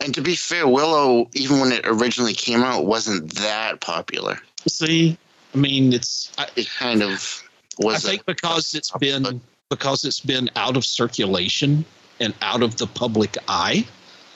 [0.00, 4.38] And to be fair, Willow, even when it originally came out, wasn't that popular.
[4.66, 5.16] See,
[5.54, 7.42] I mean, it's I, It kind of
[7.78, 8.04] was.
[8.04, 11.84] I think because it's been because it's been out of circulation
[12.20, 13.86] and out of the public eye,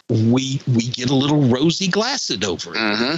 [0.08, 2.78] we we get a little rosy glassed over it.
[2.78, 3.16] hmm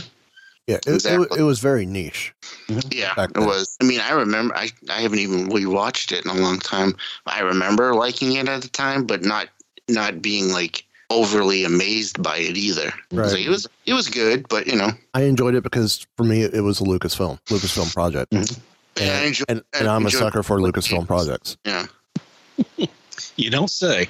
[0.67, 1.41] Yeah, it, it, Exactly.
[1.41, 2.33] it was very niche.
[2.69, 2.89] Mm-hmm.
[2.93, 3.77] Yeah, it was.
[3.81, 4.55] I mean, I remember.
[4.57, 6.95] I I haven't even rewatched it in a long time.
[7.27, 9.49] I remember liking it at the time, but not
[9.89, 12.93] not being like overly amazed by it either.
[13.11, 13.29] Right.
[13.29, 16.43] So it was it was good, but you know, I enjoyed it because for me
[16.43, 18.61] it was a Lucasfilm, Lucasfilm project, mm-hmm.
[19.01, 21.07] and I and, enjoy, and, I and I'm a sucker for Lucasfilm games.
[21.07, 21.57] projects.
[21.65, 21.87] Yeah,
[23.37, 24.09] You don't say.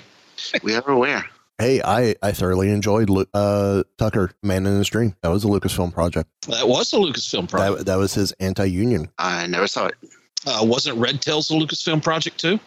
[0.63, 1.25] we are aware.
[1.59, 5.15] Hey, I I thoroughly enjoyed uh, Tucker Man and His Dream.
[5.23, 6.29] That was a Lucasfilm project.
[6.49, 7.79] That was a Lucasfilm project.
[7.79, 9.11] That that was his anti-union.
[9.19, 9.95] I never saw it.
[10.47, 12.59] Uh, wasn't Red Tails a Lucasfilm project too?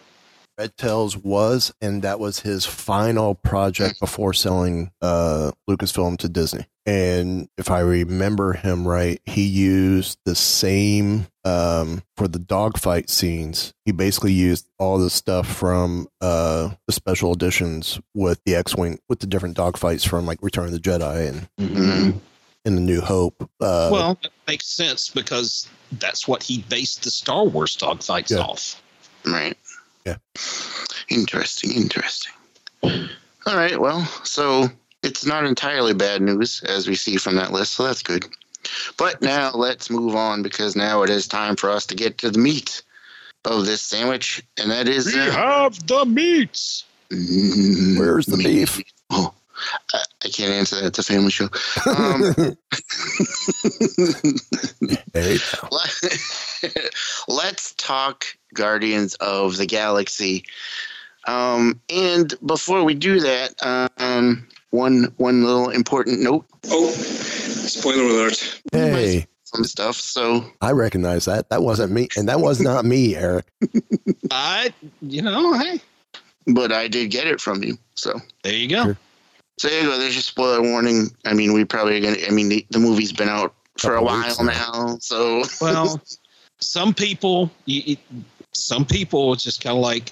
[0.58, 6.66] Red Tails was, and that was his final project before selling uh, Lucasfilm to Disney.
[6.86, 13.74] And if I remember him right, he used the same um, for the dogfight scenes.
[13.86, 19.20] He basically used all the stuff from uh, the special editions with the X-wing, with
[19.20, 22.20] the different dogfights from like Return of the Jedi and Mhm.
[22.66, 23.50] in the New Hope.
[23.60, 28.38] Uh, well, that makes sense because that's what he based the Star Wars dogfights Yeah.
[28.40, 28.82] off.
[29.26, 29.58] Right.
[30.06, 30.18] Yeah.
[31.10, 31.72] Interesting.
[31.74, 32.34] Interesting.
[32.84, 33.80] All right.
[33.80, 34.70] Well, so
[35.06, 38.26] it's not entirely bad news as we see from that list, so that's good.
[38.98, 42.32] But now let's move on because now it is time for us to get to
[42.32, 42.82] the meat
[43.46, 46.86] of this sandwich, and that is uh, have the meats.
[47.12, 48.82] mm, Where's the beef?
[49.12, 49.34] Oh,
[49.94, 50.86] I, I can't answer that.
[50.88, 51.50] It's a family show.
[51.86, 52.34] Um,
[57.28, 60.46] let's talk Guardians of the Galaxy.
[61.28, 63.56] Um, and before we do that,
[63.98, 66.46] um, one one little important note.
[66.70, 68.62] Oh, spoiler alert!
[68.72, 69.96] Hey, some stuff.
[69.96, 71.50] So I recognize that.
[71.50, 73.46] That wasn't me, and that was not me, Eric.
[74.32, 75.80] I, you know, hey,
[76.48, 77.78] but I did get it from you.
[77.96, 78.84] So there you go.
[78.84, 78.98] Sure.
[79.58, 79.98] So there you go.
[79.98, 81.08] There's your spoiler warning.
[81.26, 82.18] I mean, we probably gonna.
[82.28, 84.72] I mean, the, the movie's been out for a Couple while now.
[84.88, 84.98] now.
[85.00, 86.02] So Well,
[86.60, 88.24] some people, you, you-
[88.54, 90.12] some people, it's just kind of like,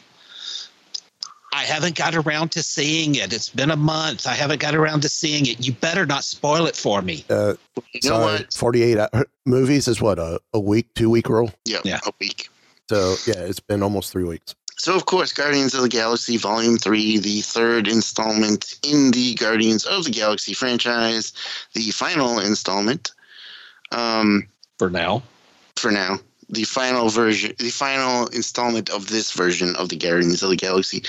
[1.54, 3.32] I haven't got around to seeing it.
[3.32, 4.26] It's been a month.
[4.26, 5.66] I haven't got around to seeing it.
[5.66, 7.24] You better not spoil it for me.
[7.30, 7.54] Uh,
[7.94, 8.54] you know sorry, what?
[8.54, 11.52] 48 hou- movies is what, a, a week, two week rule?
[11.66, 12.00] Yeah, Yeah.
[12.08, 12.50] a week.
[12.90, 14.56] So, yeah, it's been almost three weeks.
[14.78, 19.86] So, of course, Guardians of the Galaxy Volume 3, the third installment in the Guardians
[19.86, 21.32] of the Galaxy franchise,
[21.74, 23.12] the final installment
[23.92, 24.48] um,
[24.80, 25.22] For now,
[25.78, 26.20] for now.
[26.54, 31.04] The final version, the final installment of this version of the Guardians of the Galaxy.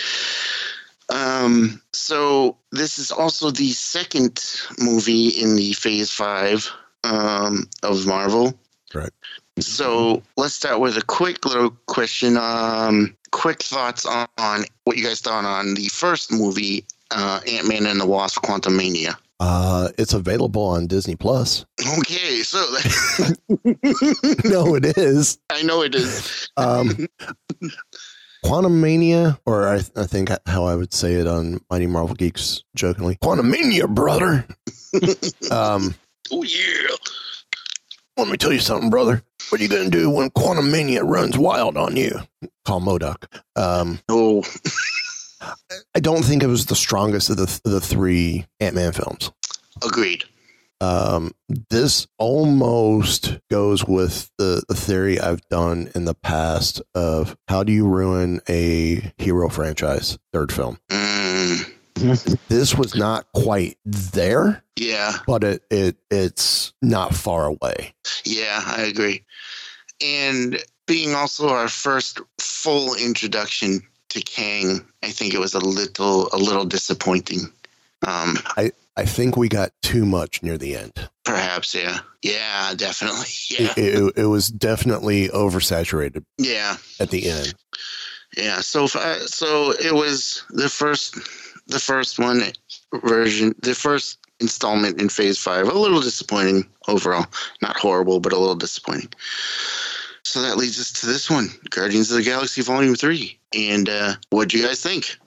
[1.10, 4.42] Um, so, this is also the second
[4.78, 6.70] movie in the Phase 5
[7.04, 8.58] um, of Marvel.
[8.90, 9.12] Correct.
[9.60, 12.36] So let's start with a quick little question.
[12.36, 17.68] Um, quick thoughts on, on what you guys thought on the first movie, uh, Ant
[17.68, 19.16] Man and the Wasp: Quantum Mania.
[19.46, 21.66] Uh, it's available on Disney Plus.
[21.98, 22.58] Okay, so
[24.44, 25.38] no, it is.
[25.50, 26.48] I know it is.
[26.56, 27.06] Um,
[28.42, 32.62] Quantum Mania, or I, I think how I would say it on Mighty Marvel Geeks
[32.74, 34.46] jokingly, Quantum Mania, brother.
[35.50, 35.94] um,
[36.32, 36.88] Oh yeah.
[38.16, 39.22] let me tell you something, brother.
[39.50, 42.18] What are you going to do when Quantum Mania runs wild on you?
[42.64, 43.26] Call MODOK.
[43.56, 44.42] Um, Oh,
[45.94, 49.30] I don't think it was the strongest of the the three Ant Man films.
[49.84, 50.24] agreed.
[50.80, 51.32] Um,
[51.70, 57.72] this almost goes with the, the theory I've done in the past of how do
[57.72, 60.78] you ruin a hero franchise third film.
[60.90, 61.70] Mm,
[62.48, 67.94] This was not quite there, yeah, but it, it it's not far away.
[68.24, 69.24] yeah, I agree.
[70.04, 73.80] And being also our first full introduction
[74.14, 77.40] to Kang, I think it was a little a little disappointing.
[78.06, 81.08] Um, I I think we got too much near the end.
[81.24, 86.76] perhaps, yeah, yeah, definitely, yeah, It, it, it was definitely oversaturated yeah.
[87.00, 87.54] at the end.
[88.36, 91.18] Yeah, so so it was the first
[91.66, 92.42] the first one
[93.04, 95.68] version, the first installment in Phase Five.
[95.68, 97.26] A little disappointing overall,
[97.62, 99.12] not horrible, but a little disappointing.
[100.24, 103.38] So that leads us to this one, Guardians of the Galaxy Volume Three.
[103.54, 105.18] And uh, what do you guys think?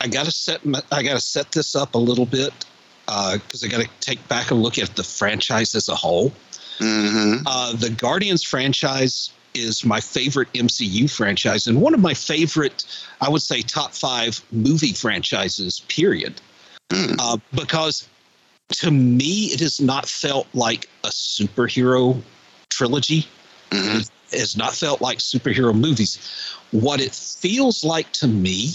[0.00, 2.52] I gotta set my, I gotta set this up a little bit
[3.06, 6.32] because I gotta take back a look at the franchise as a whole.
[6.78, 12.84] hmm Uh, the Guardians franchise is my favorite MCU franchise and one of my favorite,
[13.20, 15.80] I would say, top five movie franchises.
[15.88, 16.40] Period.
[17.18, 18.06] Uh, because
[18.72, 22.20] to me, it has not felt like a superhero
[22.68, 23.26] trilogy.
[23.72, 26.18] It has not felt like superhero movies.
[26.70, 28.72] What it feels like to me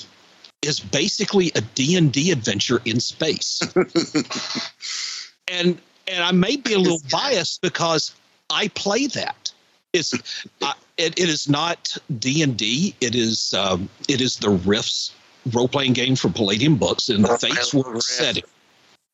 [0.61, 3.61] is basically a D&D adventure in space.
[5.47, 8.13] and and I may be a little biased because
[8.49, 9.51] I play that.
[9.93, 10.13] It's
[10.61, 12.95] uh, it, it is not D and D.
[13.01, 15.13] It is um, it is the Rifts
[15.51, 18.43] role playing game from Palladium Books in the Phase World setting.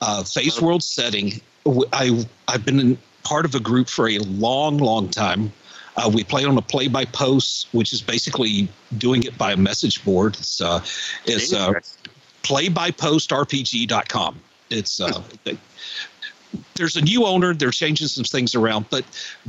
[0.01, 1.41] Uh, Phase World setting.
[1.93, 5.51] I I've been in part of a group for a long long time.
[5.97, 9.57] Uh, we play on a play by post, which is basically doing it by a
[9.57, 10.35] message board.
[10.37, 10.79] It's uh,
[11.25, 11.73] it's uh,
[12.43, 14.39] playbypostrpg.com.
[14.69, 15.23] It's uh,
[16.75, 17.53] there's a new owner.
[17.53, 19.05] They're changing some things around, but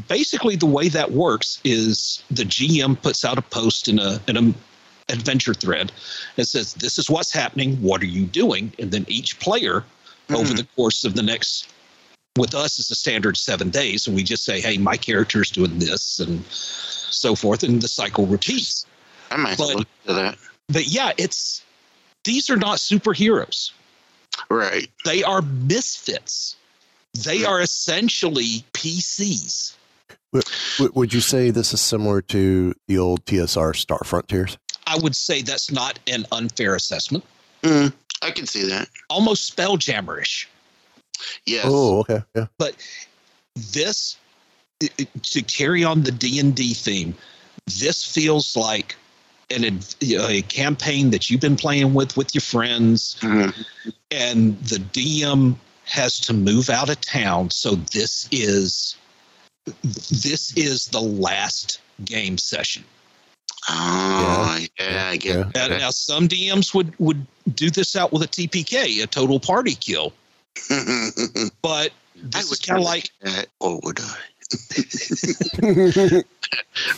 [0.08, 4.36] basically the way that works is the GM puts out a post in a in
[4.36, 4.54] a
[5.10, 5.90] adventure thread
[6.36, 7.76] and says this is what's happening.
[7.76, 8.72] What are you doing?
[8.78, 9.84] And then each player
[10.30, 11.68] over the course of the next
[12.38, 15.50] with us it's a standard seven days and we just say hey my character is
[15.50, 18.86] doing this and so forth and the cycle repeats
[19.30, 20.38] I might But- look to that.
[20.68, 21.62] but yeah it's
[22.24, 23.72] these are not superheroes
[24.48, 24.88] Right.
[25.04, 26.56] they are misfits
[27.24, 29.74] they are essentially pcs
[30.32, 30.42] W-
[30.76, 34.58] w- would you say this is similar to the old TSR Star Frontiers?
[34.86, 37.24] i would say that's not an unfair assessment
[37.62, 38.88] Mm, I can see that.
[39.10, 40.46] almost spelljammerish
[41.46, 41.64] Yes.
[41.68, 42.46] Oh, okay, yeah.
[42.58, 42.76] but
[43.56, 44.16] this
[44.82, 47.14] i- i- to carry on the d&d theme
[47.66, 48.96] this feels like
[49.50, 53.50] an ad- you know, a campaign that you've been playing with with your friends, mm-hmm.
[54.10, 57.50] and the DM has to move out of town.
[57.50, 58.96] So this is
[59.64, 62.84] this is the last game session.
[63.70, 68.28] Oh, yeah, I get Now, now some DMs would would do this out with a
[68.28, 70.12] TPK, a total party kill.
[71.62, 73.10] but this is kind of like
[73.60, 74.16] or would I?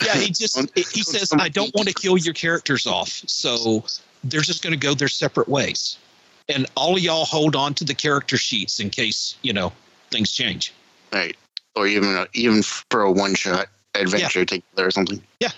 [0.05, 3.85] yeah, he just he says I don't want to kill your characters off, so
[4.23, 5.99] they're just going to go their separate ways,
[6.49, 9.73] and all of y'all hold on to the character sheets in case you know
[10.11, 10.73] things change.
[11.13, 11.37] Right.
[11.75, 15.23] Or even a, even for a one shot adventure together or something.
[15.41, 15.51] Yeah.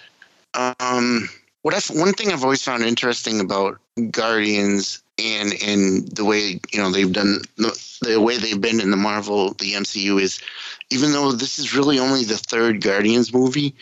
[0.55, 1.29] Um.
[1.63, 3.79] What I one thing I've always found interesting about
[4.11, 8.91] Guardians and and the way you know they've done the, the way they've been in
[8.91, 10.41] the Marvel the MCU is
[10.91, 13.75] even though this is really only the third Guardians movie,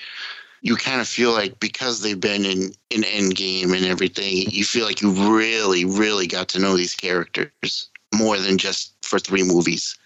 [0.63, 4.85] you kind of feel like because they've been in in Endgame and everything, you feel
[4.85, 9.97] like you really really got to know these characters more than just for three movies.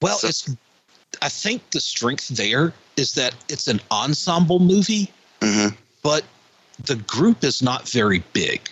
[0.00, 0.54] Well, it's
[1.20, 5.10] I think the strength there is that it's an ensemble movie,
[5.40, 5.74] mm-hmm.
[6.02, 6.24] but
[6.84, 8.68] the group is not very big.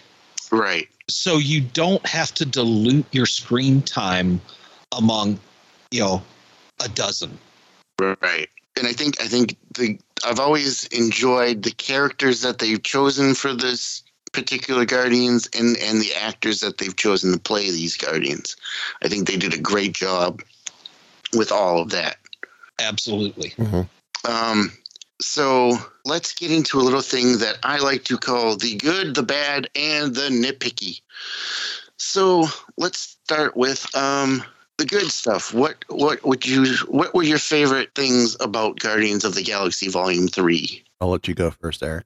[0.50, 0.88] Right.
[1.14, 4.40] So you don't have to dilute your screen time
[4.96, 5.38] among,
[5.90, 6.22] you know,
[6.84, 7.38] a dozen.
[7.98, 8.48] Right.
[8.76, 13.52] And I think I think the I've always enjoyed the characters that they've chosen for
[13.52, 14.02] this
[14.32, 18.56] particular Guardians and and the actors that they've chosen to play these Guardians.
[19.02, 20.42] I think they did a great job
[21.34, 22.16] with all of that.
[22.78, 23.54] Absolutely.
[24.24, 24.72] Um
[25.20, 29.22] so let's get into a little thing that I like to call the good, the
[29.22, 31.00] bad, and the nitpicky.
[31.96, 32.46] So
[32.76, 34.42] let's start with um,
[34.78, 35.52] the good stuff.
[35.52, 40.28] What what would you what were your favorite things about Guardians of the Galaxy Volume
[40.28, 40.82] Three?
[41.00, 42.04] I'll let you go first, Eric.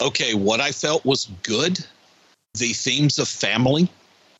[0.00, 1.84] Okay, what I felt was good.
[2.54, 3.88] The themes of family,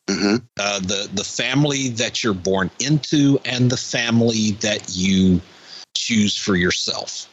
[0.08, 0.36] Mm-hmm.
[0.60, 5.40] uh, the the family that you're born into, and the family that you
[5.96, 7.28] choose for yourself.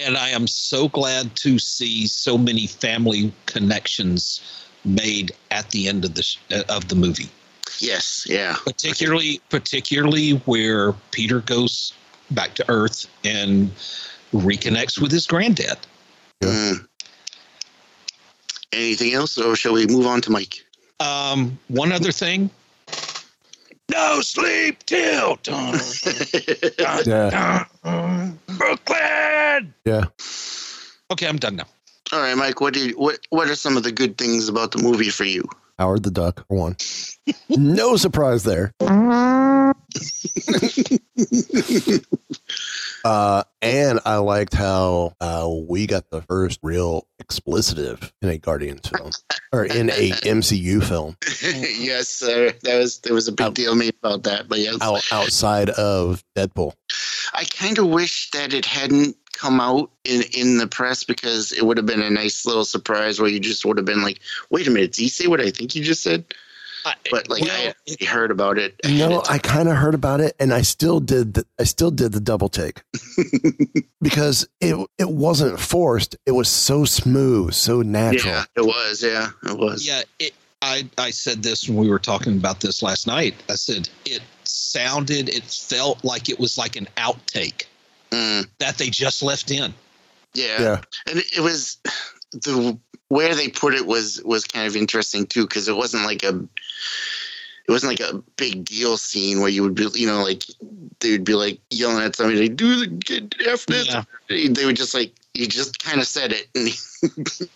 [0.00, 4.40] And I am so glad to see so many family connections
[4.84, 6.38] made at the end of the sh-
[6.68, 7.30] of the movie.
[7.78, 8.56] Yes, yeah.
[8.64, 11.92] Particularly, particularly where Peter goes
[12.30, 13.70] back to Earth and
[14.32, 15.78] reconnects with his granddad.
[16.42, 16.86] Mm.
[18.72, 20.64] Anything else, or shall we move on to Mike?
[21.00, 22.50] Um, one other thing.
[23.90, 25.74] No sleep till dawn.
[27.06, 27.64] Yeah.
[28.46, 29.74] Brooklyn.
[29.84, 30.04] Yeah.
[31.10, 31.64] Okay, I'm done now.
[32.12, 32.60] All right, Mike.
[32.60, 35.44] What did what what are some of the good things about the movie for you?
[35.78, 36.76] Howard the Duck, one.
[37.50, 38.72] no surprise there.
[43.04, 48.88] Uh, and I liked how uh, we got the first real explicitive in a Guardians
[48.88, 49.10] film
[49.52, 52.52] or in a MCU film yes, sir.
[52.62, 56.24] That was there was a big deal made about that, but yes, out, outside of
[56.34, 56.72] Deadpool.
[57.34, 61.66] I kind of wish that it hadn't come out in in the press because it
[61.66, 64.66] would have been a nice little surprise where you just would have been like, "Wait
[64.66, 66.24] a minute, did you say what I think you just said?"
[67.10, 68.74] But like I I heard about it.
[68.84, 71.34] No, I kind of heard about it, and I still did.
[71.34, 72.82] The, I still did the double take
[74.02, 76.16] because it it wasn't forced.
[76.26, 78.34] It was so smooth, so natural.
[78.34, 79.02] Yeah, it was.
[79.02, 79.86] Yeah, it was.
[79.86, 83.34] Yeah, it, I I said this when we were talking about this last night.
[83.48, 87.64] I said it sounded, it felt like it was like an outtake
[88.10, 88.46] mm.
[88.58, 89.74] that they just left in.
[90.34, 90.60] Yeah.
[90.60, 90.80] Yeah.
[91.08, 91.78] And it, it was
[92.32, 92.78] the
[93.08, 96.46] where they put it was was kind of interesting too because it wasn't like a
[97.66, 100.44] it wasn't like a big deal scene where you would be you know like
[101.00, 103.94] they would be like yelling at somebody like do the get F this.
[104.28, 106.48] They would just like you just kind of said it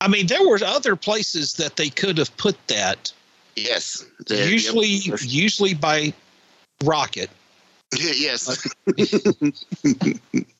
[0.00, 3.12] I mean, there were other places that they could have put that.
[3.56, 6.12] yes usually, usually by
[6.84, 7.30] rocket.
[7.92, 8.66] yes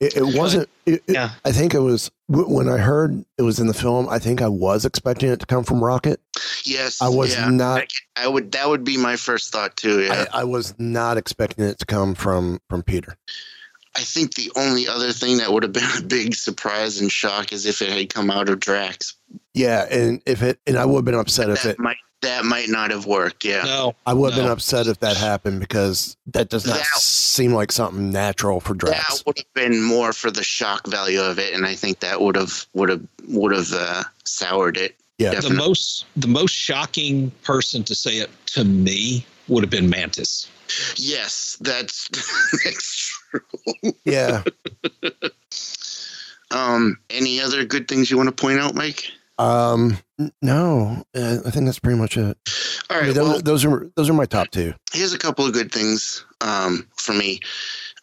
[0.00, 0.68] It, it wasn't.
[0.86, 1.30] It, it- Yeah.
[1.44, 4.08] I think it was when I heard it was in the film.
[4.08, 6.20] I think I was expecting it to come from Rocket.
[6.64, 7.50] yes I was yeah.
[7.50, 7.84] not.
[8.16, 11.64] I would that would be my first thought too yeah I, I was not expecting
[11.64, 13.16] it to come from from Peter.
[13.96, 17.52] I think the only other thing that would have been a big surprise and shock
[17.52, 19.14] is if it had come out of Drax.
[19.52, 21.78] Yeah, and if it and I would have been upset if That it.
[21.80, 23.44] might that might not have worked.
[23.44, 23.62] Yeah.
[23.62, 27.52] No, I would have been upset if that happened because that does not That- seem
[27.52, 29.18] like something natural for Drax.
[29.18, 32.20] That would have been more for the shock value of it, and I think that
[32.20, 34.96] would have would have would have uh, soured it.
[35.18, 35.38] Yeah.
[35.40, 40.48] The most the most shocking person to say it to me would have been Mantis.
[40.96, 42.08] Yes, that's
[42.64, 43.92] that's true.
[44.04, 44.42] Yeah,
[46.52, 49.04] Um, any other good things you want to point out, Mike?
[49.40, 49.96] Um,
[50.42, 52.36] no, uh, I think that's pretty much it.
[52.90, 54.74] All right, I mean, those, well, those are those are my top two.
[54.92, 57.40] here's a couple of good things um, for me.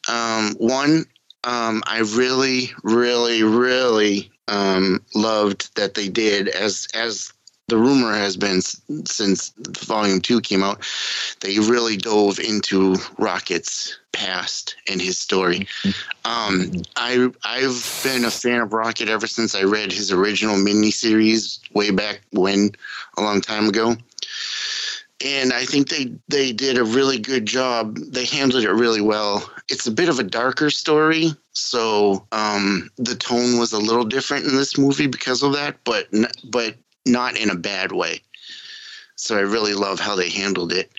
[0.10, 1.06] Um, one,
[1.44, 7.32] um, I really, really, really um, loved that they did as as
[7.68, 8.62] the rumor has been
[9.06, 9.54] since
[9.86, 10.84] Volume Two came out.
[11.42, 15.68] They really dove into Rocket's past and his story.
[16.26, 21.60] Um, I I've been a fan of Rocket ever since I read his original miniseries
[21.74, 22.72] way back when,
[23.18, 23.96] a long time ago
[25.26, 27.98] and I think they they did a really good job.
[27.98, 29.50] They handled it really well.
[29.70, 34.46] It's a bit of a darker story, so um, the tone was a little different
[34.46, 36.08] in this movie because of that, but
[36.44, 38.22] but not in a bad way.
[39.16, 40.92] So I really love how they handled it,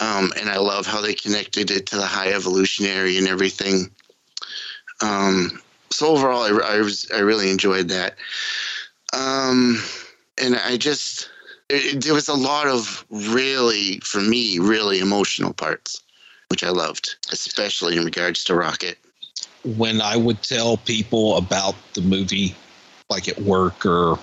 [0.00, 3.90] um, and I love how they connected it to the high evolutionary and everything.
[5.02, 8.16] Um, so overall, I, I was I really enjoyed that,
[9.12, 9.82] um,
[10.38, 11.30] and I just
[11.68, 16.02] it, there was a lot of really, for me, really emotional parts,
[16.48, 18.98] which I loved, especially in regards to Rocket.
[19.74, 22.54] when I would tell people about the movie,
[23.10, 24.18] like at work or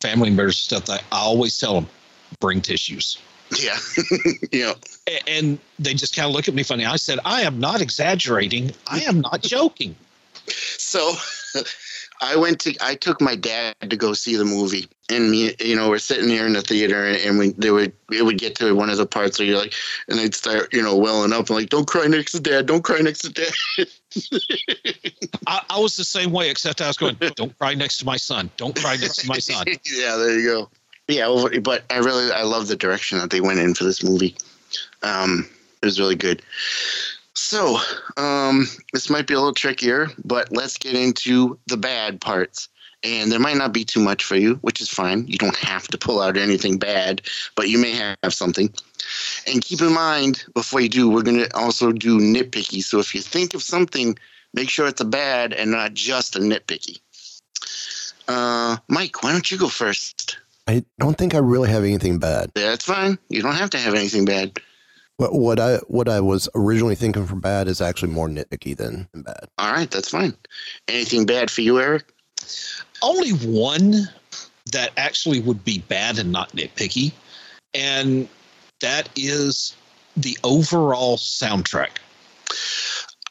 [0.00, 1.88] family members stuff, I, I always tell them,
[2.40, 3.18] bring tissues.
[3.58, 3.78] Yeah,
[4.52, 4.74] yeah.
[5.26, 6.84] And they just kind of look at me funny.
[6.84, 8.72] I said, I am not exaggerating.
[8.86, 9.96] I am not joking.
[10.46, 11.14] So
[12.20, 15.74] I went to I took my dad to go see the movie, and me, you
[15.74, 18.74] know, we're sitting here in the theater, and, we they would it would get to
[18.74, 19.74] one of the parts where you're like,
[20.08, 22.82] and they'd start, you know, welling up, and like, don't cry next to dad, don't
[22.82, 23.52] cry next to dad.
[25.46, 28.16] I, I was the same way, except I was going, don't cry next to my
[28.16, 28.50] son.
[28.56, 29.66] Don't cry next to my son.
[29.68, 30.70] yeah, there you go.
[31.10, 34.02] Yeah, over- but I really I love the direction that they went in for this
[34.04, 34.36] movie.
[35.02, 35.48] Um,
[35.82, 36.42] it was really good.
[37.34, 37.78] So,
[38.16, 42.68] um, this might be a little trickier, but let's get into the bad parts.
[43.02, 45.26] And there might not be too much for you, which is fine.
[45.26, 47.22] You don't have to pull out anything bad,
[47.56, 48.72] but you may have something.
[49.46, 52.84] And keep in mind, before you do, we're going to also do nitpicky.
[52.84, 54.18] So if you think of something,
[54.52, 57.00] make sure it's a bad and not just a nitpicky.
[58.28, 60.36] Uh, Mike, why don't you go first?
[60.70, 62.52] I don't think I really have anything bad.
[62.54, 63.18] That's fine.
[63.28, 64.56] You don't have to have anything bad.
[65.16, 69.08] What what I what I was originally thinking for bad is actually more nitpicky than,
[69.12, 69.48] than bad.
[69.58, 70.34] All right, that's fine.
[70.86, 72.04] Anything bad for you, Eric?
[73.02, 74.08] Only one
[74.72, 77.12] that actually would be bad and not nitpicky,
[77.74, 78.28] and
[78.80, 79.74] that is
[80.16, 81.98] the overall soundtrack.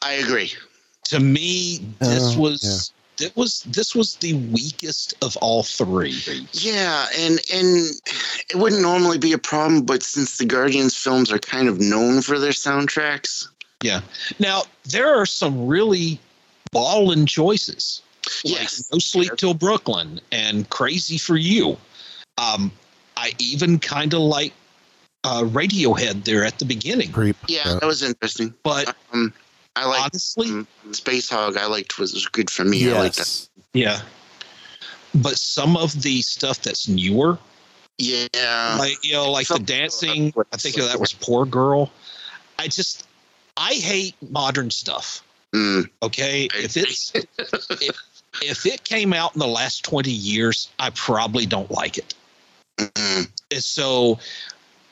[0.02, 0.52] I agree.
[1.04, 6.20] To me, this Uh, was it was this was the weakest of all three.
[6.52, 7.90] Yeah, and and
[8.48, 12.22] it wouldn't normally be a problem, but since the Guardians films are kind of known
[12.22, 13.46] for their soundtracks,
[13.82, 14.00] Yeah.
[14.38, 16.20] Now there are some really
[16.72, 18.02] ballin' choices.
[18.44, 18.90] Yes.
[18.90, 21.76] Like no Sleep Till Brooklyn and Crazy for You.
[22.38, 22.70] Um,
[23.16, 24.52] I even kind of like
[25.24, 27.12] uh, Radiohead there at the beginning.
[27.12, 27.36] Creep.
[27.48, 28.54] yeah, that was interesting.
[28.62, 29.32] But um,
[29.76, 31.56] I like honestly, Spacehog.
[31.56, 32.90] I liked was, was good for me.
[32.90, 33.48] I like that.
[33.72, 34.00] Yeah.
[35.14, 37.38] But some of the stuff that's newer,
[38.00, 40.32] Yeah, like you know, like the dancing.
[40.52, 41.90] I think that was Poor Girl.
[42.58, 43.06] I just,
[43.56, 45.22] I hate modern stuff.
[45.54, 45.90] Mm.
[46.02, 48.02] Okay, if it's if,
[48.42, 52.14] if it came out in the last twenty years, I probably don't like it.
[52.78, 53.24] Mm-hmm.
[53.50, 54.18] And so,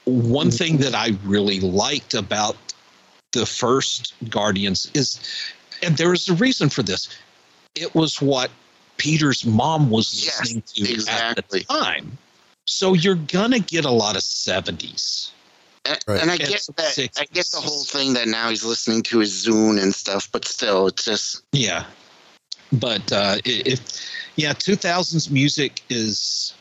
[0.05, 2.57] one thing that I really liked about
[3.33, 5.21] the first Guardians is,
[5.83, 7.09] and there is a reason for this.
[7.75, 8.51] It was what
[8.97, 11.61] Peter's mom was listening to exactly.
[11.61, 12.19] at the time.
[12.67, 15.33] So you're gonna get a lot of seventies.
[15.85, 16.21] And, Right.
[16.21, 16.99] and I get some that.
[17.17, 20.47] I get the whole thing that now he's listening to his Zune and stuff, but
[20.47, 21.85] still, it's just Yeah,
[22.73, 23.81] but uh, if
[24.37, 26.53] yeah, two thousands music is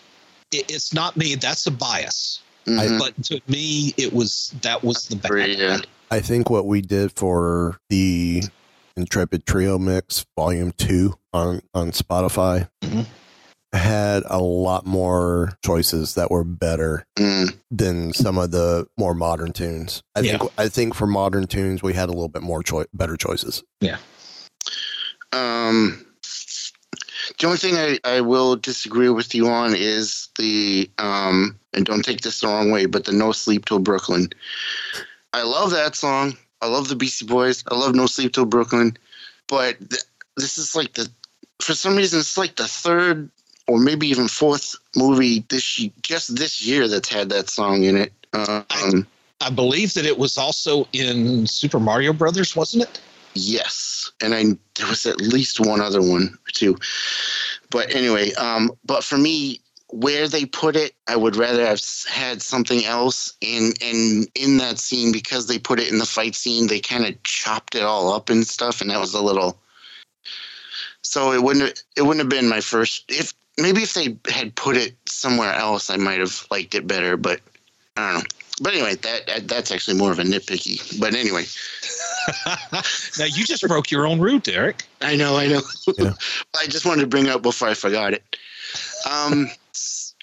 [0.51, 1.35] it, it's not me.
[1.35, 2.39] That's a bias.
[2.65, 2.99] Mhm.
[2.99, 5.49] But to me, it was that was the bad.
[5.49, 5.79] Yeah.
[6.09, 8.43] I think what we did for the
[8.95, 13.05] Intrepid Trio Mix Volume Two on on Spotify Mhm.
[13.73, 17.53] had a lot more choices that were better Mm.
[17.69, 20.01] than some of the more modern tunes.
[20.15, 23.17] I think I think for modern tunes we had a little bit more choi- better
[23.17, 23.63] choices.
[23.81, 23.97] Yeah.
[25.33, 26.05] Um,
[27.37, 32.03] the only thing I, I will disagree with you on is the um, and don't
[32.03, 34.29] take this the wrong way, but the No Sleep Till Brooklyn.
[35.33, 36.37] I love that song.
[36.61, 37.63] I love the Beastie Boys.
[37.69, 38.97] I love No Sleep Till Brooklyn,
[39.47, 40.03] but th-
[40.35, 41.09] this is like the
[41.61, 43.29] for some reason it's like the third
[43.67, 47.97] or maybe even fourth movie this ye- just this year that's had that song in
[47.97, 48.13] it.
[48.33, 49.05] Um,
[49.41, 52.99] I believe that it was also in Super Mario Brothers, wasn't it?
[53.33, 54.43] Yes, and I
[54.77, 56.75] there was at least one other one or two.
[57.69, 62.41] But anyway, um, but for me, where they put it, I would rather have had
[62.41, 63.33] something else.
[63.41, 67.05] in and in that scene, because they put it in the fight scene, they kind
[67.05, 69.59] of chopped it all up and stuff, and that was a little.
[71.01, 73.05] So it wouldn't it wouldn't have been my first.
[73.09, 77.15] If maybe if they had put it somewhere else, I might have liked it better.
[77.15, 77.39] But
[77.95, 78.27] I don't know.
[78.59, 80.99] But anyway, that that- that's actually more of a nitpicky.
[80.99, 81.45] But anyway,
[83.17, 84.83] now you just broke your own rule, Derrick.
[85.01, 85.61] I know, I know.
[86.59, 88.35] I just wanted to bring it up before I forgot it.
[89.09, 89.49] Um,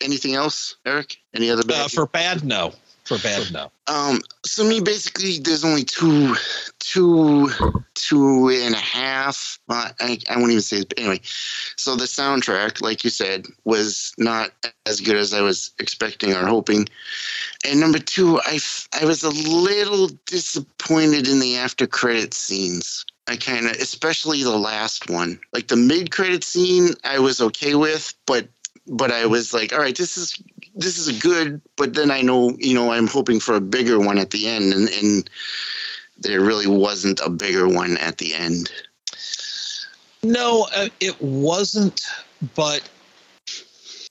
[0.02, 1.16] anything else, Eric?
[1.34, 1.86] Any other bad?
[1.86, 2.72] Uh, for bad, no.
[3.05, 3.70] For bad, no.
[3.86, 6.34] Um, so me basically, there's only two,
[6.78, 7.50] two,
[7.92, 9.59] two and a half.
[9.68, 10.94] Uh, I, I won't even say it.
[10.96, 11.20] Anyway,
[11.76, 14.52] so the soundtrack, like you said, was not
[14.86, 16.88] as good as I was expecting or hoping.
[17.68, 23.05] And number two, I, f- I was a little disappointed in the after credit scenes.
[23.27, 27.75] I kind of, especially the last one, like the mid credit scene, I was okay
[27.75, 28.49] with, but
[28.87, 30.43] but I was like, all right, this is
[30.75, 34.18] this is good, but then I know, you know, I'm hoping for a bigger one
[34.18, 35.31] at the end, and, and
[36.18, 38.70] there really wasn't a bigger one at the end.
[40.22, 42.03] No, uh, it wasn't,
[42.55, 42.89] but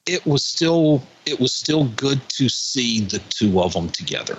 [0.05, 4.37] it was still it was still good to see the two of them together.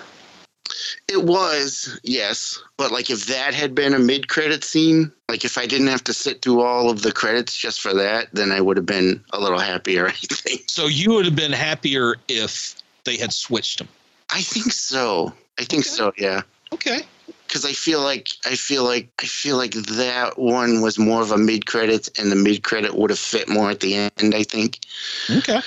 [1.09, 5.67] It was, yes, but like if that had been a mid-credit scene, like if I
[5.67, 8.77] didn't have to sit through all of the credits just for that, then I would
[8.77, 10.09] have been a little happier.
[10.09, 10.65] I think.
[10.69, 13.89] So you would have been happier if they had switched them.
[14.31, 15.33] I think so.
[15.59, 16.13] I think so.
[16.19, 16.43] Yeah.
[16.73, 17.03] Okay.
[17.47, 21.31] Because I feel like I feel like I feel like that one was more of
[21.31, 24.35] a mid credit, and the mid credit would have fit more at the end.
[24.35, 24.81] I think.
[25.31, 25.61] Okay.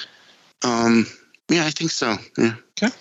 [0.64, 1.08] Um.
[1.50, 2.16] Yeah, I think so.
[2.38, 2.56] Yeah.
[2.84, 2.94] Okay.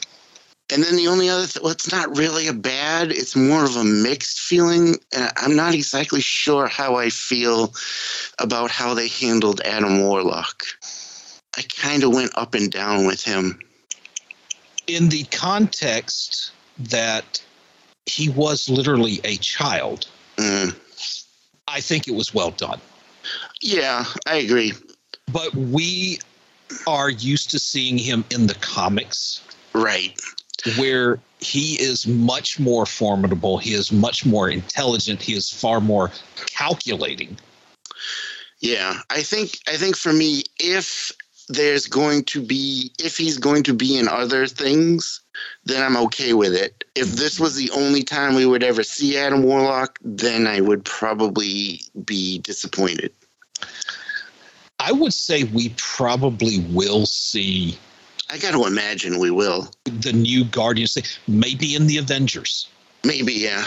[0.72, 3.12] And then the only other, th- well, it's not really a bad.
[3.12, 4.96] It's more of a mixed feeling.
[5.16, 7.72] And I'm not exactly sure how I feel
[8.40, 10.64] about how they handled Adam Warlock.
[11.56, 13.60] I kind of went up and down with him.
[14.88, 17.42] In the context that
[18.06, 20.06] he was literally a child,
[20.36, 20.76] Mm.
[21.68, 22.80] I think it was well done.
[23.60, 24.72] Yeah, I agree.
[25.32, 26.18] But we
[26.86, 29.42] are used to seeing him in the comics.
[29.72, 30.18] Right.
[30.78, 33.58] Where he is much more formidable.
[33.58, 35.22] He is much more intelligent.
[35.22, 36.10] He is far more
[36.46, 37.38] calculating.
[38.60, 41.12] Yeah, I think I think for me, if
[41.48, 45.20] there's going to be if he's going to be in other things,
[45.64, 46.84] then I'm okay with it.
[46.94, 50.84] If this was the only time we would ever see Adam Warlock, then I would
[50.84, 53.12] probably be disappointed.
[54.80, 57.78] I would say we probably will see
[58.30, 59.70] I got to imagine we will.
[59.84, 62.68] the new Guardians, thing, maybe in the Avengers.
[63.04, 63.64] Maybe, yeah.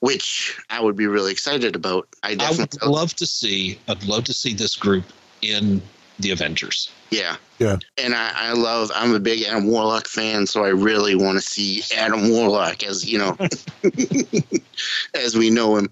[0.00, 2.06] Which I would be really excited about.
[2.22, 3.78] I I would love to see.
[3.88, 5.04] I'd love to see this group
[5.42, 5.82] in
[6.18, 6.90] the Avengers.
[7.10, 7.36] Yeah.
[7.58, 7.78] Yeah.
[7.96, 11.42] And I, I love, I'm a big Adam Warlock fan, so I really want to
[11.42, 13.36] see Adam Warlock as, you know,
[15.14, 15.90] as we know him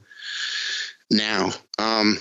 [1.11, 1.51] now.
[1.79, 2.19] Um,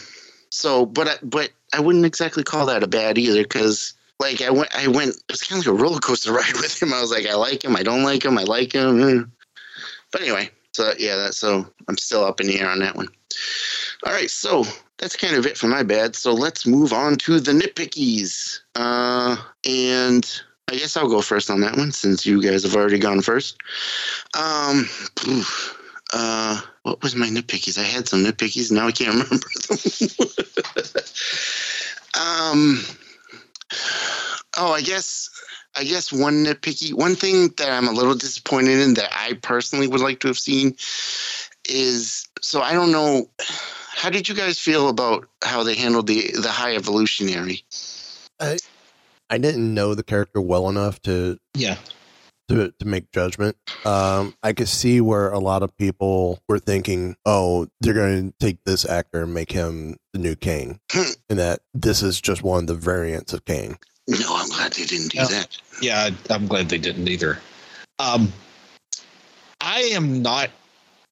[0.49, 4.49] so, but, I, but I wouldn't exactly call that a bad either because, like, I
[4.49, 6.93] went, I went, it's kind of like a roller coaster ride with him.
[6.93, 9.31] I was like, I like him, I don't like him, I like him.
[10.11, 13.07] But anyway, so yeah, that's so I'm still up in the air on that one.
[14.05, 14.65] All right, so
[14.97, 16.15] that's kind of it for my bad.
[16.15, 18.59] So let's move on to the nitpickies.
[18.75, 19.35] Uh,
[19.67, 23.21] and I guess I'll go first on that one since you guys have already gone
[23.21, 23.57] first.
[24.37, 24.87] Um,
[26.13, 27.77] uh, what was my nitpickies?
[27.77, 28.71] I had some nitpickies.
[28.71, 29.77] Now I can't remember them.
[32.21, 32.83] um,
[34.57, 35.29] oh, I guess.
[35.77, 39.87] I guess one nitpicky, one thing that I'm a little disappointed in that I personally
[39.87, 40.77] would like to have seen
[41.67, 43.29] is so I don't know
[43.93, 47.63] how did you guys feel about how they handled the the high evolutionary?
[48.39, 48.57] I
[49.29, 51.77] I didn't know the character well enough to Yeah.
[52.49, 53.57] To to make judgment.
[53.85, 58.35] Um, I could see where a lot of people were thinking, "Oh, they're going to
[58.39, 62.59] take this actor and make him the new Kang," and that this is just one
[62.59, 63.79] of the variants of Kang.
[64.07, 65.25] No, I'm glad they didn't do Yeah.
[65.27, 65.57] that.
[65.81, 67.39] Yeah, I- I'm glad they didn't either.
[67.97, 68.31] Um,
[69.61, 70.51] I am not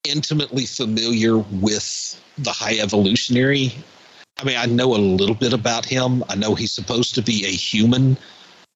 [0.04, 3.74] intimately familiar with the High Evolutionary.
[4.40, 6.24] I mean, I know a little bit about him.
[6.30, 8.18] I know he's supposed to be a human.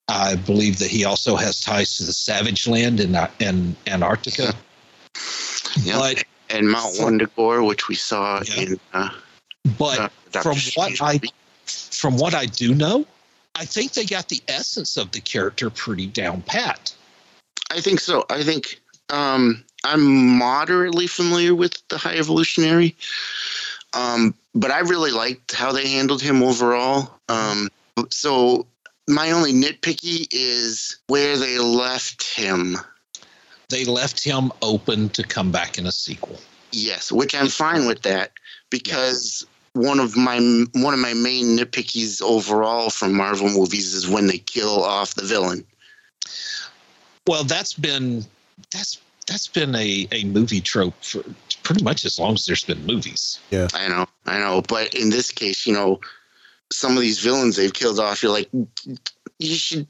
[0.10, 4.54] I believe that he also has ties to the Savage Land in, uh, in Antarctica.
[5.82, 6.00] Yeah.
[6.00, 8.80] But and Mount Wundagore, which we saw in.
[8.94, 9.10] Uh,
[9.78, 11.20] but uh, from what I
[11.66, 13.06] from what I do know,
[13.56, 16.96] I think they got the essence of the character pretty down pat.
[17.70, 18.26] I think so.
[18.30, 18.80] I think
[19.10, 22.96] um, I'm moderately familiar with the High Evolutionary.
[23.94, 27.20] Um, but I really liked how they handled him overall.
[27.30, 27.70] Um,
[28.10, 28.68] so
[29.08, 32.78] my only nitpicky is where they left him.
[33.70, 36.40] They left him open to come back in a sequel.
[36.72, 38.32] Yes, which I'm fine with that
[38.70, 40.38] because one of my
[40.74, 45.26] one of my main nitpickies overall from Marvel movies is when they kill off the
[45.26, 45.66] villain.
[47.28, 48.26] Well, that's been
[48.72, 51.24] that's that's been a, a movie trope for
[51.64, 53.40] pretty much as long as there's been movies.
[53.52, 54.62] Yeah, I know, I know.
[54.62, 56.00] But in this case, you know,
[56.72, 58.22] some of these villains they've killed off.
[58.24, 58.50] You're like,
[59.40, 59.88] you should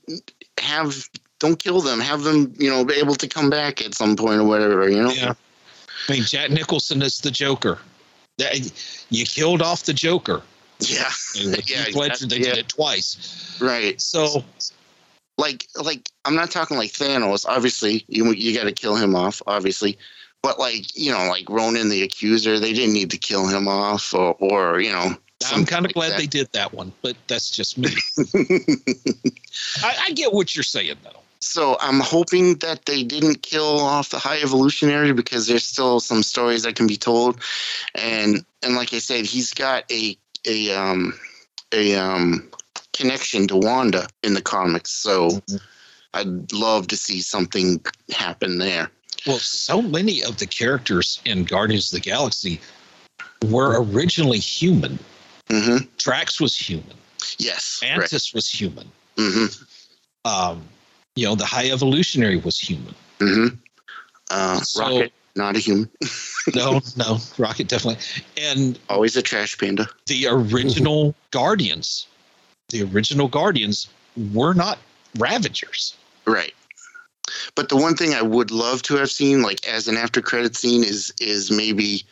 [0.59, 1.09] have
[1.39, 1.99] don't kill them.
[1.99, 4.89] Have them, you know, be able to come back at some point or whatever.
[4.89, 5.11] You know.
[5.11, 5.33] Yeah.
[6.07, 7.79] I mean, Jack Nicholson is the Joker.
[8.37, 8.71] That-
[9.09, 10.41] You killed off the Joker.
[10.79, 11.09] Yeah.
[11.65, 12.43] Yeah, Ledger, they yeah.
[12.43, 13.57] did it twice.
[13.61, 13.99] Right.
[14.01, 14.43] So,
[15.37, 17.45] like, like I'm not talking like Thanos.
[17.47, 19.41] Obviously, you you got to kill him off.
[19.47, 19.97] Obviously,
[20.41, 24.13] but like you know, like Ronan the Accuser, they didn't need to kill him off,
[24.13, 25.15] or or you know.
[25.45, 27.89] I'm kind of glad they did that one, but that's just me.
[29.83, 31.21] I, I get what you're saying, though.
[31.39, 36.23] So I'm hoping that they didn't kill off the High Evolutionary because there's still some
[36.23, 37.39] stories that can be told,
[37.93, 41.13] and and like I said, he's got a a um
[41.71, 42.49] a um
[42.93, 44.91] connection to Wanda in the comics.
[44.91, 45.41] So
[46.13, 48.89] I'd love to see something happen there.
[49.27, 52.59] Well, so many of the characters in Guardians of the Galaxy
[53.49, 54.97] were originally human.
[55.49, 55.85] Mm-hmm.
[55.97, 56.95] Drax was human.
[57.37, 57.79] Yes.
[57.81, 58.89] Mantis was human.
[59.15, 59.63] Mm-hmm.
[60.29, 60.63] Um,
[61.15, 62.93] you know, the High Evolutionary was human.
[63.19, 63.55] Mm-hmm.
[64.29, 65.89] Uh, So- Rocket, not a human.
[66.55, 68.01] No, no, Rocket definitely.
[68.37, 69.89] And Always a trash panda.
[70.05, 72.07] the original Guardians,
[72.69, 73.89] the original Guardians
[74.33, 74.77] were not
[75.17, 75.93] Ravagers.
[76.25, 76.53] Right.
[77.55, 80.55] But the one thing I would love to have seen, like as an after credit
[80.55, 82.05] scene, is is maybe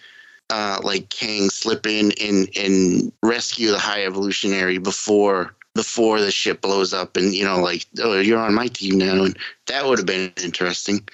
[0.49, 6.61] uh, like Kang slip in and and rescue the High Evolutionary before before the ship
[6.61, 9.37] blows up, and you know, like oh, you're on my team now, and
[9.67, 11.07] that would have been interesting.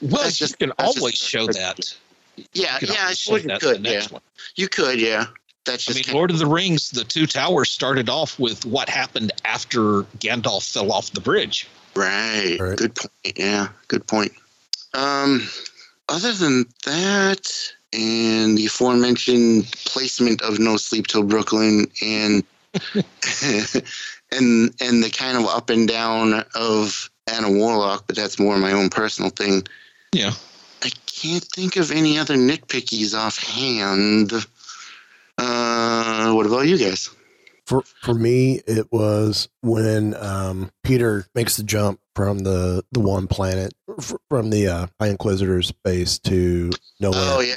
[0.00, 1.78] Well, That's you just- can always just- show that.
[2.54, 3.86] Yeah, You yeah, show you that in the could.
[3.86, 4.22] Yeah, one.
[4.56, 4.98] you could.
[5.00, 5.26] Yeah,
[5.64, 8.64] that's just I just mean, Lord of the Rings, the two towers started off with
[8.64, 11.68] what happened after Gandalf fell off the bridge.
[11.94, 12.56] Right.
[12.58, 12.76] Right.
[12.76, 13.38] Good point.
[13.38, 14.32] Yeah, good point.
[14.94, 15.46] Um,
[16.08, 17.52] other than that,
[17.92, 22.44] and the aforementioned placement of No Sleep Till Brooklyn, and
[24.32, 28.72] and and the kind of up and down of Adam Warlock, but that's more my
[28.72, 29.66] own personal thing.
[30.12, 30.32] Yeah.
[30.82, 34.32] I can't think of any other nitpickies offhand.
[35.38, 37.08] Uh, what about you guys?
[37.66, 43.28] For for me, it was when um, Peter makes the jump from the the one
[43.28, 47.20] planet f- from the uh, High Inquisitor's base to nowhere.
[47.22, 47.54] Oh yeah,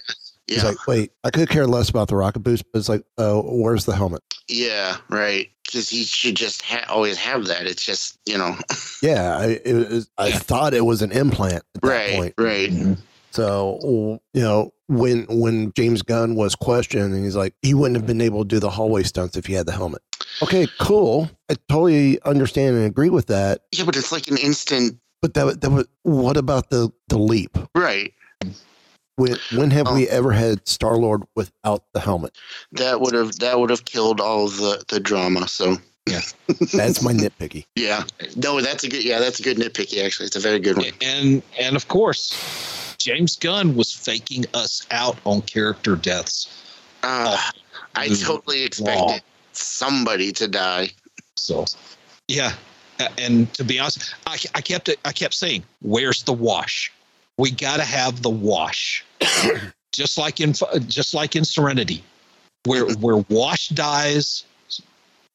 [0.47, 3.03] He's yeah, like, wait, I could care less about the rocket boost, but it's like,
[3.17, 4.21] oh, where's the helmet?
[4.47, 5.49] yeah, right.
[5.65, 7.65] Because he should just ha- always have that.
[7.65, 8.55] It's just you know,
[9.01, 12.33] Yeah, I it was, I thought it was an implant at that right, point.
[12.37, 12.69] right.
[12.69, 12.93] Mm-hmm.
[13.31, 18.05] So you know, when when James Gunn was questioned, and he's like, he wouldn't have
[18.05, 20.01] been able to do the hallway stunts if he had the helmet.
[20.43, 21.29] Okay, cool.
[21.49, 23.61] I totally understand and agree with that.
[23.71, 27.57] Yeah, but it's like an instant, But that that was what about the the leap?
[27.73, 28.13] right?
[29.17, 29.93] When when have Oh.
[29.95, 32.33] we ever had Star Lord without the helmet?
[32.73, 35.47] That would have that would have killed all of the the drama.
[35.47, 36.21] So yeah,
[36.73, 37.65] That's my nitpicky.
[37.75, 38.03] yeah,
[38.35, 40.03] no, that's a good yeah, that's a good nitpicky.
[40.03, 40.87] Actually, it's a very good one.
[41.01, 46.47] And and of course, James Gunn was faking us out on character deaths.
[47.03, 47.37] Uh,
[47.95, 48.25] I Mm.
[48.25, 49.21] totally expected
[49.53, 50.89] somebody to die.
[51.37, 51.63] So,
[52.27, 52.53] yeah.
[53.17, 56.91] And to be honest, I, I kept I kept saying, "Where's the wash?
[57.37, 59.04] We got to have the wash."
[59.91, 60.53] Just like in
[60.87, 62.03] just like in Serenity,
[62.65, 64.43] where where Wash dies,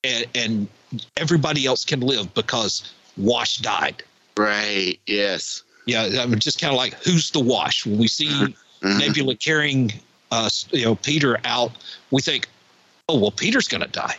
[0.05, 0.69] and, and
[1.17, 4.03] everybody else can live because Wash died.
[4.37, 4.99] Right.
[5.07, 5.63] Yes.
[5.87, 7.85] Yeah, I'm just kind of like, who's the Wash?
[7.85, 8.99] When we see Mhm.
[8.99, 9.93] Nebula carrying,
[10.31, 11.73] uh, you know, Peter out,
[12.11, 12.49] we think,
[13.09, 14.17] oh well, Peter's going to die.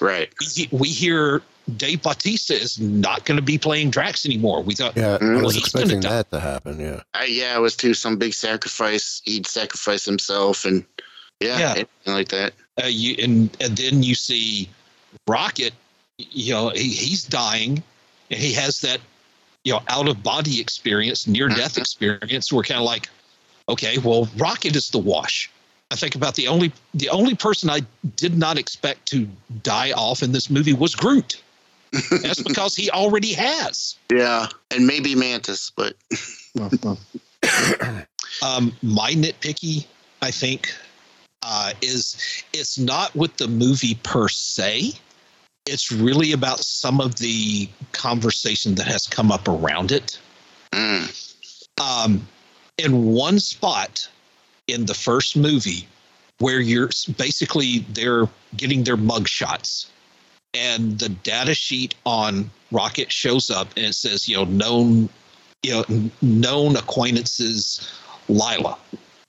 [0.00, 0.30] Right.
[0.56, 1.42] We, we hear
[1.76, 4.62] Dave Bautista is not going to be playing Drax anymore.
[4.62, 5.42] We thought, Yeah, I Mm.
[5.44, 6.78] was expecting that to happen.
[6.80, 9.22] Yeah, I, yeah, it was too some big sacrifice.
[9.24, 10.84] He'd sacrifice himself, and
[11.40, 11.70] yeah, Yeah.
[11.72, 12.54] anything like that.
[12.82, 14.68] Uh, you and and then you see
[15.26, 15.74] Rocket.
[16.18, 17.82] You know, he, he's dying,
[18.30, 19.00] and he has that
[19.64, 21.78] you know out of body experience, near death Mhm.
[21.78, 22.52] experience.
[22.52, 23.08] We're kind of like,
[23.68, 25.50] okay, well, Rocket is the wash.
[25.92, 27.80] I think about the only the only person I
[28.16, 29.28] did not expect to
[29.62, 31.40] die off in this movie was Groot.
[31.92, 33.96] That's because he already has.
[34.12, 35.94] Yeah, and maybe Mantis, but
[38.42, 39.86] Um, my nitpicky,
[40.22, 40.72] I think,
[41.42, 44.92] uh, is it's not with the movie per se.
[45.66, 50.18] It's really about some of the conversation that has come up around it.
[51.80, 52.26] Um,
[52.78, 54.08] in one spot
[54.66, 55.86] in the first movie,
[56.38, 59.90] where you're basically they're getting their mug shots,
[60.54, 65.08] and the data sheet on Rocket shows up and it says, you know, known,
[65.62, 67.88] you know, known acquaintances,
[68.28, 68.78] Lila.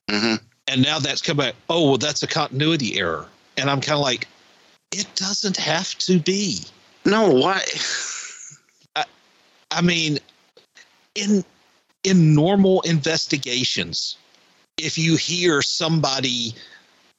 [0.10, 0.36] Mm-hmm.
[0.68, 1.56] And now that's come back.
[1.70, 3.28] Oh, well, that's a continuity error.
[3.58, 4.28] And I'm kind of like,
[4.92, 6.60] it doesn't have to be.
[7.06, 7.62] No, why?
[8.96, 9.06] I,
[9.72, 10.20] I mean,
[11.16, 11.44] in
[12.04, 14.18] in normal investigations,
[14.78, 16.54] if you hear somebody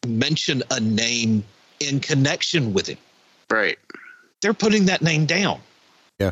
[0.07, 1.45] mention a name
[1.81, 2.99] in connection with it,
[3.53, 3.79] right,
[4.41, 5.61] they're putting that name down.
[6.19, 6.31] Yeah.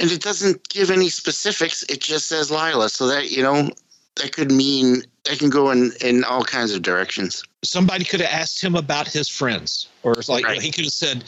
[0.00, 1.82] And it doesn't give any specifics.
[1.84, 2.88] It just says Lila.
[2.88, 3.70] So that, you know,
[4.16, 7.42] that could mean that can go in, in all kinds of directions.
[7.62, 11.24] Somebody could have asked him about his friends, or it's like he could have said.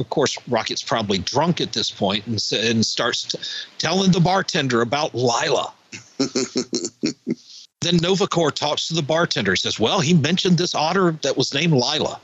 [0.00, 3.38] Of course, Rocket's probably drunk at this point and, sa- and starts t-
[3.78, 5.72] telling the bartender about Lila.
[7.80, 9.52] then Nova Corps talks to the bartender.
[9.52, 12.18] He says, "Well, he mentioned this otter that was named Lila."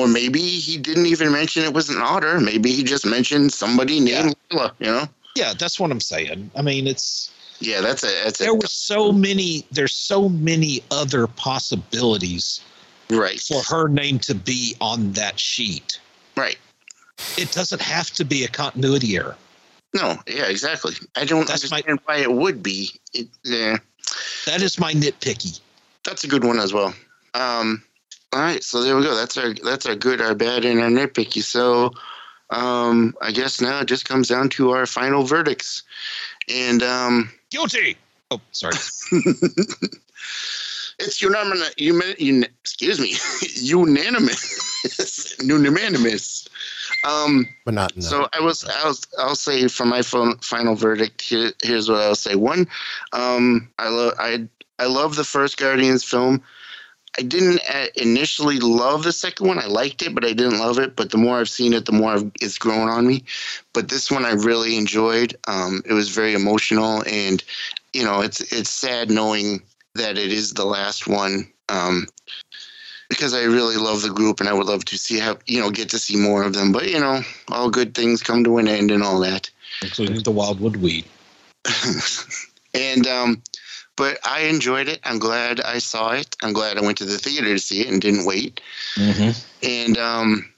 [0.00, 2.40] Or maybe he didn't even mention it was an otter.
[2.40, 5.04] Maybe he just mentioned somebody named Lila, you know?
[5.36, 6.50] Yeah, that's what I'm saying.
[6.56, 9.66] I mean, it's Yeah, that's a that's a there were so many.
[9.70, 12.62] There's so many other possibilities,
[13.10, 16.00] right, for her name to be on that sheet.
[16.34, 16.56] Right.
[17.36, 19.36] It doesn't have to be a continuity error.
[19.92, 20.94] No, yeah, exactly.
[21.14, 22.90] I don't understand why it would be.
[23.12, 23.76] It, yeah.
[24.46, 25.60] That is my nitpicky.
[26.04, 26.94] That's a good one as well.
[27.34, 27.82] Um,
[28.32, 29.14] all right, so there we go.
[29.14, 31.42] That's our that's our good, our bad, and our nitpicky.
[31.42, 31.92] So
[32.50, 35.82] um, I guess now it just comes down to our final verdicts.
[36.48, 37.96] And um, guilty.
[38.30, 38.76] Oh, sorry.
[40.98, 41.74] it's unanimous.
[41.76, 43.14] You Un, excuse me,
[43.56, 45.36] unanimous.
[45.40, 46.48] unanimous.
[47.04, 48.04] Um, but not enough.
[48.04, 51.22] So I was, I was, I'll say for my phone, final verdict.
[51.22, 52.34] Here, here's what I'll say.
[52.34, 52.68] One,
[53.12, 54.48] um, I love, I,
[54.78, 56.42] I love the first Guardians film.
[57.18, 59.58] I didn't uh, initially love the second one.
[59.58, 60.94] I liked it, but I didn't love it.
[60.94, 63.24] But the more I've seen it, the more I've, it's grown on me.
[63.72, 65.36] But this one I really enjoyed.
[65.48, 67.42] Um, it was very emotional, and
[67.92, 69.62] you know, it's it's sad knowing
[69.96, 71.50] that it is the last one.
[71.68, 72.06] Um,
[73.08, 75.70] because I really love the group and I would love to see how you know
[75.70, 76.70] get to see more of them.
[76.72, 79.50] But you know, all good things come to an end and all that,
[79.82, 81.04] including the wildwood weed.
[82.74, 83.42] and um,
[84.00, 84.98] but I enjoyed it.
[85.04, 86.34] I'm glad I saw it.
[86.42, 88.58] I'm glad I went to the theater to see it and didn't wait.
[88.94, 89.38] Mm-hmm.
[89.62, 90.50] And um,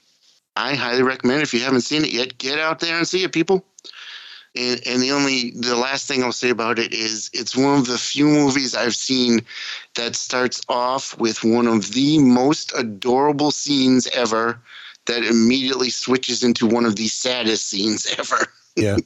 [0.55, 3.33] I highly recommend if you haven't seen it yet, get out there and see it,
[3.33, 3.65] people.
[4.55, 7.87] And, and the only the last thing I'll say about it is it's one of
[7.87, 9.41] the few movies I've seen
[9.95, 14.57] that starts off with one of the most adorable scenes ever
[15.07, 18.47] that immediately switches into one of the saddest scenes ever.
[18.77, 18.99] Yeah.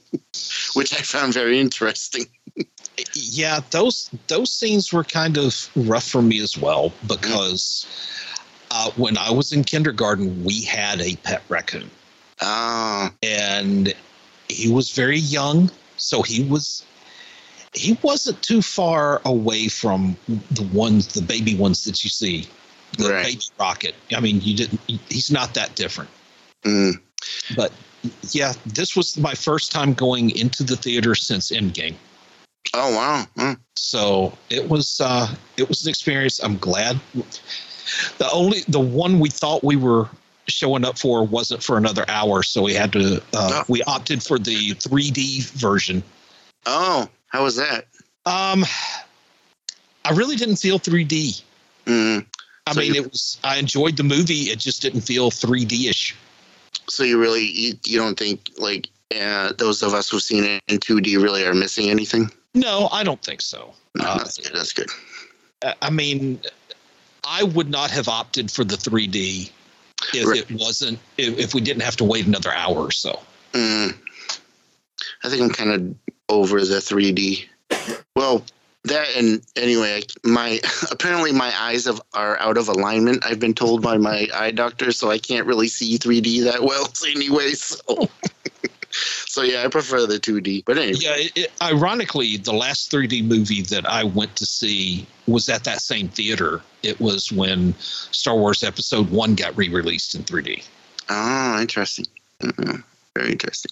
[0.74, 2.26] Which I found very interesting.
[3.14, 7.86] Yeah, those those scenes were kind of rough for me as well because
[8.70, 11.90] uh, when I was in kindergarten, we had a pet raccoon.
[12.40, 13.12] Ah.
[13.22, 13.94] And
[14.48, 16.84] he was very young, so he was
[17.74, 20.16] he wasn't too far away from
[20.50, 22.48] the ones the baby ones that you see.
[22.96, 23.26] The Right.
[23.26, 23.94] baby rocket.
[24.16, 26.10] I mean, you didn't he's not that different.
[26.64, 27.00] Mm.
[27.54, 27.72] But
[28.30, 31.94] yeah, this was my first time going into the theater since Endgame.
[32.74, 33.24] Oh wow.
[33.36, 33.60] Hmm.
[33.76, 36.38] So it was uh it was an experience.
[36.40, 37.00] I'm glad.
[38.18, 40.08] The only the one we thought we were
[40.48, 44.38] showing up for wasn't for another hour, so we had to uh, we opted for
[44.38, 46.02] the 3D version.
[46.66, 47.86] Oh, how was that?
[48.26, 48.64] Um,
[50.04, 51.42] I really didn't feel 3D.
[51.86, 52.26] Mm.
[52.66, 53.38] I So mean, it was.
[53.44, 54.50] I enjoyed the movie.
[54.50, 56.14] It just didn't feel 3D ish.
[56.88, 58.88] So you really you, you don't think like
[59.18, 62.30] uh, those of us who've seen it in 2D really are missing anything?
[62.54, 63.74] No, I don't think so.
[63.94, 64.52] No, Uh, that's good.
[64.54, 64.88] That's good.
[65.64, 66.40] I- I mean,
[67.24, 69.50] I would not have opted for the 3D
[70.14, 70.38] if Right.
[70.38, 73.20] it wasn't if, if we didn't have to wait another hour or so.
[73.52, 73.96] Mm.
[75.24, 75.94] I think I'm kind of
[76.28, 77.46] over the 3D.
[78.14, 78.44] Well,
[78.84, 80.60] that and anyway, my
[80.90, 83.24] apparently my eyes have, are out of alignment.
[83.26, 86.90] I've been told by my eye doctor, so I can't really see 3D that well
[87.08, 87.52] anyway.
[87.52, 88.08] So,
[89.38, 90.64] so yeah, I prefer the 2D.
[90.64, 95.06] But anyway, Yeah, it, it, ironically, the last 3D movie that I went to see
[95.28, 96.60] was at that same theater.
[96.82, 100.64] It was when Star Wars Episode One got re-released in 3D.
[101.08, 102.06] oh, interesting.
[102.42, 102.82] Mhm.
[103.14, 103.70] Very interesting.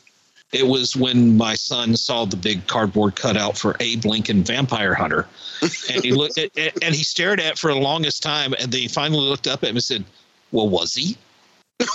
[0.52, 5.26] It was when my son saw the big cardboard cutout for Abe Lincoln Vampire Hunter,
[5.90, 8.82] and he looked at, and he stared at it for the longest time, and then
[8.82, 10.04] he finally looked up at him and said,
[10.52, 11.16] "Well, was he?"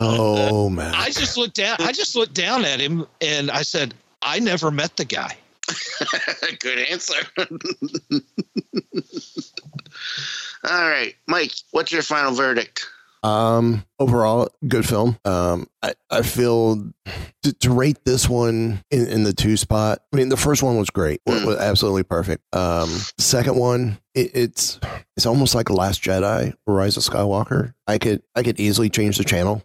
[0.00, 0.94] Oh man.
[0.94, 1.76] I just looked down.
[1.80, 5.36] I just looked down at him, and I said, "I never met the guy."
[6.60, 7.14] Good answer.
[10.64, 12.86] All right, Mike, what's your final verdict?
[13.22, 15.18] Um, overall, good film.
[15.24, 16.92] Um, I, I feel
[17.42, 20.02] to, to rate this one in, in the two spot.
[20.12, 22.42] I mean, the first one was great, was, was absolutely perfect.
[22.54, 22.88] Um,
[23.18, 24.78] second one, it, it's
[25.16, 27.74] it's almost like Last Jedi, or Rise of Skywalker.
[27.86, 29.64] I could I could easily change the channel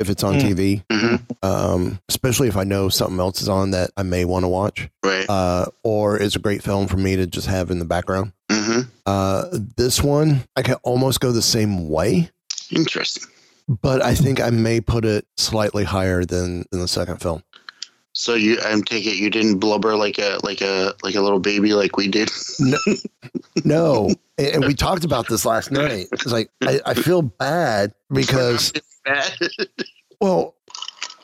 [0.00, 0.82] if it's on TV,
[1.42, 4.88] um, especially if I know something else is on that I may want to watch.
[5.04, 5.26] Right.
[5.28, 8.32] Uh, or it's a great film for me to just have in the background.
[9.06, 9.46] Uh,
[9.76, 12.30] this one, I can almost go the same way.
[12.70, 13.28] Interesting.
[13.68, 17.42] But I think I may put it slightly higher than, than the second film.
[18.14, 21.38] So you, I'm take it you didn't blubber like a like a like a little
[21.38, 22.30] baby like we did.
[22.60, 22.78] No,
[23.64, 24.10] no.
[24.36, 26.08] And, and we talked about this last night.
[26.12, 28.72] It's like I, I feel bad because
[30.20, 30.56] well,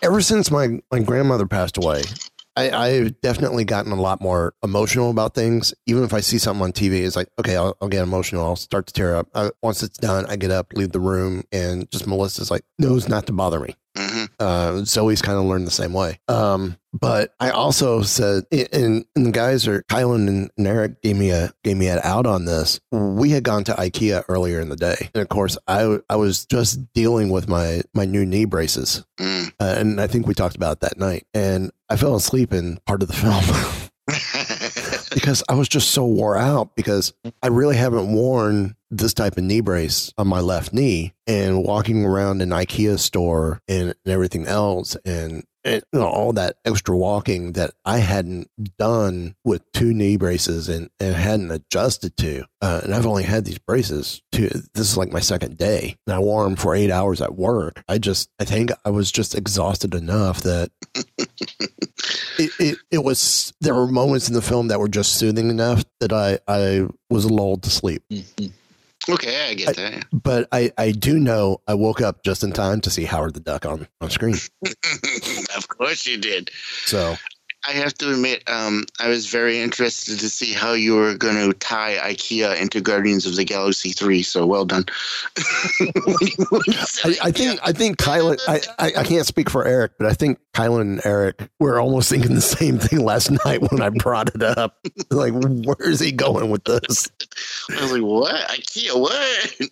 [0.03, 2.03] ever since my my grandmother passed away,
[2.59, 5.73] I, I've definitely gotten a lot more emotional about things.
[5.87, 8.45] Even if I see something on TV, it's like, okay, I'll, I'll get emotional.
[8.45, 9.29] I'll start to tear up.
[9.33, 13.09] I, once it's done, I get up, leave the room, and just Melissa's like, knows
[13.09, 13.77] not to bother me.
[13.97, 14.08] Mm.
[14.39, 16.21] Uh, Zoe's kind of learned the same way.
[16.29, 21.17] Um, but I also said, and, and the guys are Kylan and, and Eric gave
[21.17, 22.81] me a gave me an out on this.
[22.91, 26.47] We had gone to IKEA earlier in the day, and of course, I I was
[26.47, 30.81] just dealing with my my new knee braces, uh, and I think we talked about
[30.81, 33.45] that night, and I fell asleep in part of the film.
[35.09, 37.13] because I was just so wore out because
[37.43, 42.05] I really haven't worn this type of knee brace on my left knee and walking
[42.05, 46.97] around an IKEA store and, and everything else and, and you know, all that extra
[46.97, 52.45] walking that I hadn't done with two knee braces and, and hadn't adjusted to.
[52.61, 56.15] Uh, and I've only had these braces to this is like my second day and
[56.15, 57.83] I wore them for eight hours at work.
[57.89, 60.71] I just, I think I was just exhausted enough that
[62.39, 65.85] it, it, it was there were moments in the film that were just soothing enough
[66.01, 68.03] that I, I was lulled to sleep.
[69.09, 70.05] Okay, I get that.
[70.13, 73.41] But I, I do know I woke up just in time to see Howard the
[73.41, 74.35] Duck on, on screen.
[75.59, 76.51] of course you did.
[76.87, 77.17] So
[77.67, 81.35] I have to admit, um, I was very interested to see how you were going
[81.35, 84.23] to tie IKEA into Guardians of the Galaxy Three.
[84.23, 84.85] So well done.
[85.81, 90.15] I, I think I think Kylan I, I, I can't speak for Eric, but I
[90.15, 94.35] think Kylan and Eric were almost thinking the same thing last night when I brought
[94.35, 94.79] it up.
[95.11, 97.11] like, where is he going with this?
[97.71, 98.99] I was like, "What IKEA?
[98.99, 99.71] What?"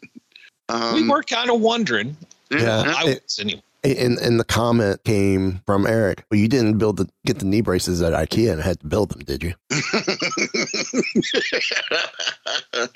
[0.68, 2.16] Um, we were kind of wondering.
[2.50, 2.92] Yeah.
[2.96, 3.62] I was anyway.
[3.94, 6.24] And and the comment came from Eric.
[6.30, 9.10] Well, you didn't build the get the knee braces at IKEA and had to build
[9.10, 9.54] them, did you?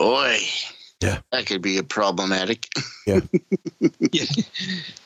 [0.00, 0.38] Oi.
[1.00, 1.18] Yeah.
[1.32, 2.68] That could be a problematic.
[3.06, 3.20] Yeah.
[4.12, 4.24] yeah,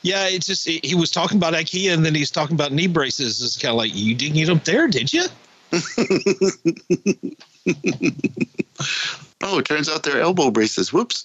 [0.02, 0.26] yeah.
[0.26, 3.42] It's just he he was talking about IKEA, and then he's talking about knee braces.
[3.42, 5.24] It's kind of like you didn't get them there, did you?
[9.42, 10.92] oh, it turns out they're elbow braces.
[10.92, 11.22] Whoops.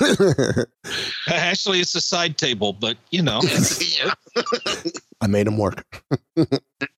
[1.28, 3.40] Actually, it's a side table, but you know.
[5.20, 6.02] I made them work.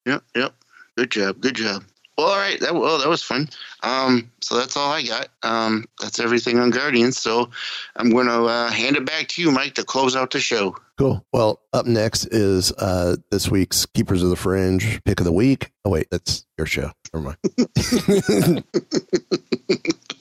[0.05, 0.53] Yep, yep.
[0.97, 1.41] Good job.
[1.41, 1.83] Good job.
[2.17, 2.59] Well, all right.
[2.59, 3.49] That well, that was fun.
[3.83, 5.29] Um, so that's all I got.
[5.43, 7.17] Um, that's everything on Guardians.
[7.17, 7.49] So
[7.95, 10.75] I'm going to uh, hand it back to you, Mike, to close out the show.
[10.97, 11.25] Cool.
[11.33, 15.71] Well, up next is uh, this week's Keepers of the Fringe pick of the week.
[15.85, 16.91] Oh wait, that's your show.
[17.13, 18.63] Never mind.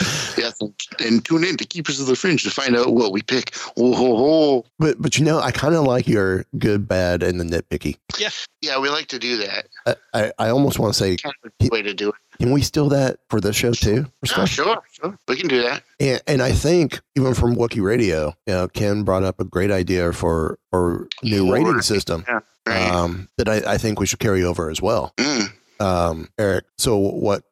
[0.38, 0.58] yes,
[1.00, 3.54] and tune in to Keepers of the Fringe to find out what we pick.
[3.76, 4.64] Oh, ho, ho.
[4.78, 7.96] But but you know, I kind of like your good, bad, and the nitpicky.
[8.18, 9.66] Yeah, yeah, we like to do that.
[9.86, 12.14] I I, I almost want to say, Kind of way to do it.
[12.38, 14.04] can we steal that for this show too?
[14.26, 15.18] For Oh, sure, sure.
[15.28, 15.82] We can do that.
[16.00, 19.70] And, and I think even from Wookie Radio, you know, Ken brought up a great
[19.70, 22.90] idea for for new rating system Yeah, right.
[22.90, 25.14] um, that I, I think we should carry over as well.
[25.16, 25.52] Mm.
[25.80, 27.42] Um, Eric, so what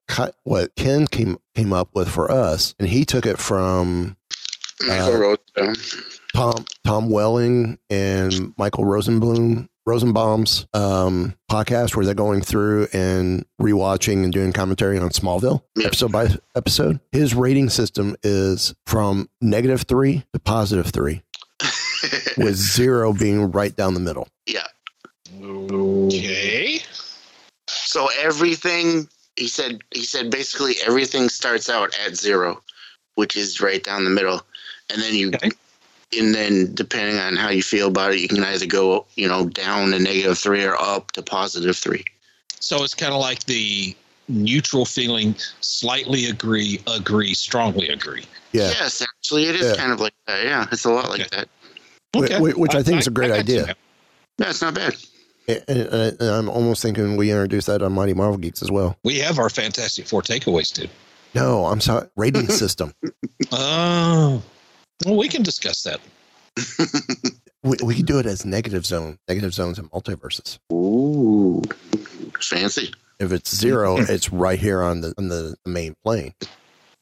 [0.45, 4.17] what Ken came came up with for us, and he took it from
[4.87, 5.75] Michael uh, Rosedale.
[6.35, 14.25] Tom Tom Welling and Michael Rosenblum Rosenbaum's um, podcast where they're going through and rewatching
[14.25, 17.01] and doing commentary on Smallville episode by episode.
[17.13, 21.23] His rating system is from negative three to positive three,
[22.39, 24.29] with zero being right down the middle.
[24.47, 24.67] Yeah.
[25.41, 26.81] Okay.
[27.95, 29.07] So everything
[29.37, 32.61] he said he said basically everything starts out at zero,
[33.15, 34.43] which is right down the middle,
[34.91, 35.31] and then you
[36.19, 39.49] and then depending on how you feel about it, you can either go, you know,
[39.49, 42.05] down to negative three or up to positive three.
[42.59, 43.95] So it's kind of like the
[44.27, 48.25] neutral feeling, slightly agree, agree, strongly agree.
[48.51, 48.71] Yeah.
[48.71, 49.77] Yes, actually, it is Yeah.
[49.77, 50.45] kind of like that.
[50.45, 51.49] Yeah, it's a lot like that.
[52.17, 53.77] Wh- wh- Which I, think is a great idea.
[54.39, 54.97] Yeah, it's not bad.
[55.49, 58.97] And, and- and I'm almost thinking we introduce that on Mighty Marvel Geeks as well.
[59.05, 60.89] We have our Fantastic Four takeaways too.
[61.35, 62.09] No, I'm sorry.
[62.17, 62.93] Rating system.
[63.53, 64.43] Oh,
[65.05, 66.01] well, we can discuss that.
[67.65, 70.59] We, we could do it as negative zone, negative zones and multiverses.
[70.71, 71.63] Ooh,
[72.39, 72.93] fancy.
[73.19, 76.35] If it's zero, it's right here on the on the main plane.
[76.43, 76.49] If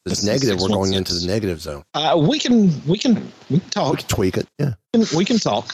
[0.05, 0.97] it's That's negative, we're going 616.
[0.97, 1.83] into the negative zone.
[1.93, 3.97] Uh, we can, we can, we can We talk.
[3.99, 4.47] can tweak it.
[4.57, 4.73] Yeah.
[5.15, 5.73] We can talk.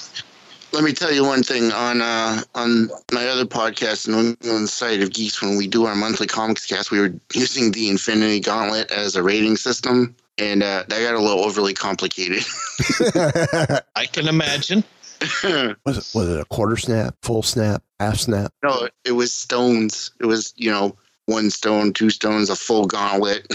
[0.71, 4.61] Let me tell you one thing on uh, on my other podcast and on, on
[4.63, 7.89] the site of Geeks when we do our monthly comics cast, we were using the
[7.89, 12.43] Infinity Gauntlet as a rating system, and uh, that got a little overly complicated.
[13.95, 14.83] I can imagine.
[15.85, 18.53] was it was it a quarter snap, full snap, half snap?
[18.63, 20.11] no, it was stones.
[20.19, 23.51] It was you know one stone, two stones, a full gauntlet.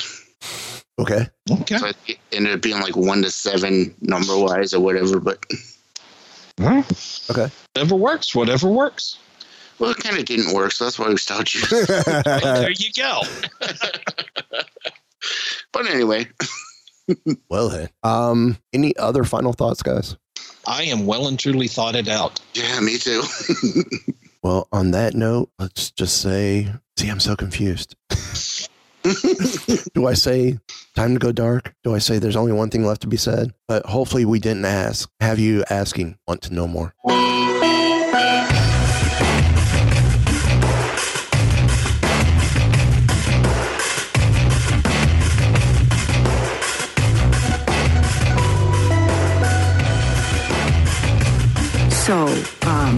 [0.99, 1.27] Okay.
[1.51, 1.77] Okay.
[1.79, 5.19] So it ended up being like one to seven number wise or whatever.
[5.19, 5.45] But
[6.61, 7.51] Okay.
[7.75, 8.35] Whatever works.
[8.35, 9.19] Whatever works.
[9.79, 11.79] well, it kind of didn't work, so that's why we stopped using.
[11.83, 11.89] it.
[12.27, 13.23] Well, there you go.
[15.73, 16.29] But anyway,
[17.51, 17.89] well then.
[18.03, 20.17] Um any other final thoughts, guys?
[20.67, 22.41] I am well and truly thought it out.
[22.55, 23.23] yeah, me too.
[24.43, 27.97] Well, on that note, let's just say see I'm so confused.
[29.05, 30.59] Do I say
[30.95, 31.75] time to go dark?
[31.85, 33.53] Do I say there's only one thing left to be said?
[33.69, 35.11] But hopefully we didn't ask.
[35.21, 36.95] Have you asking want to know more?
[52.05, 52.27] So,
[52.67, 52.97] um,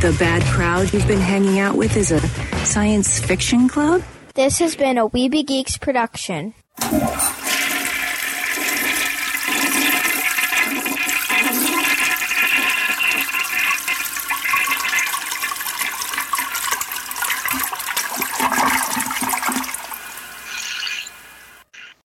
[0.00, 2.20] the bad crowd you've been hanging out with is a
[2.64, 4.02] science fiction club?
[4.34, 6.54] This has been a We Be Geeks production.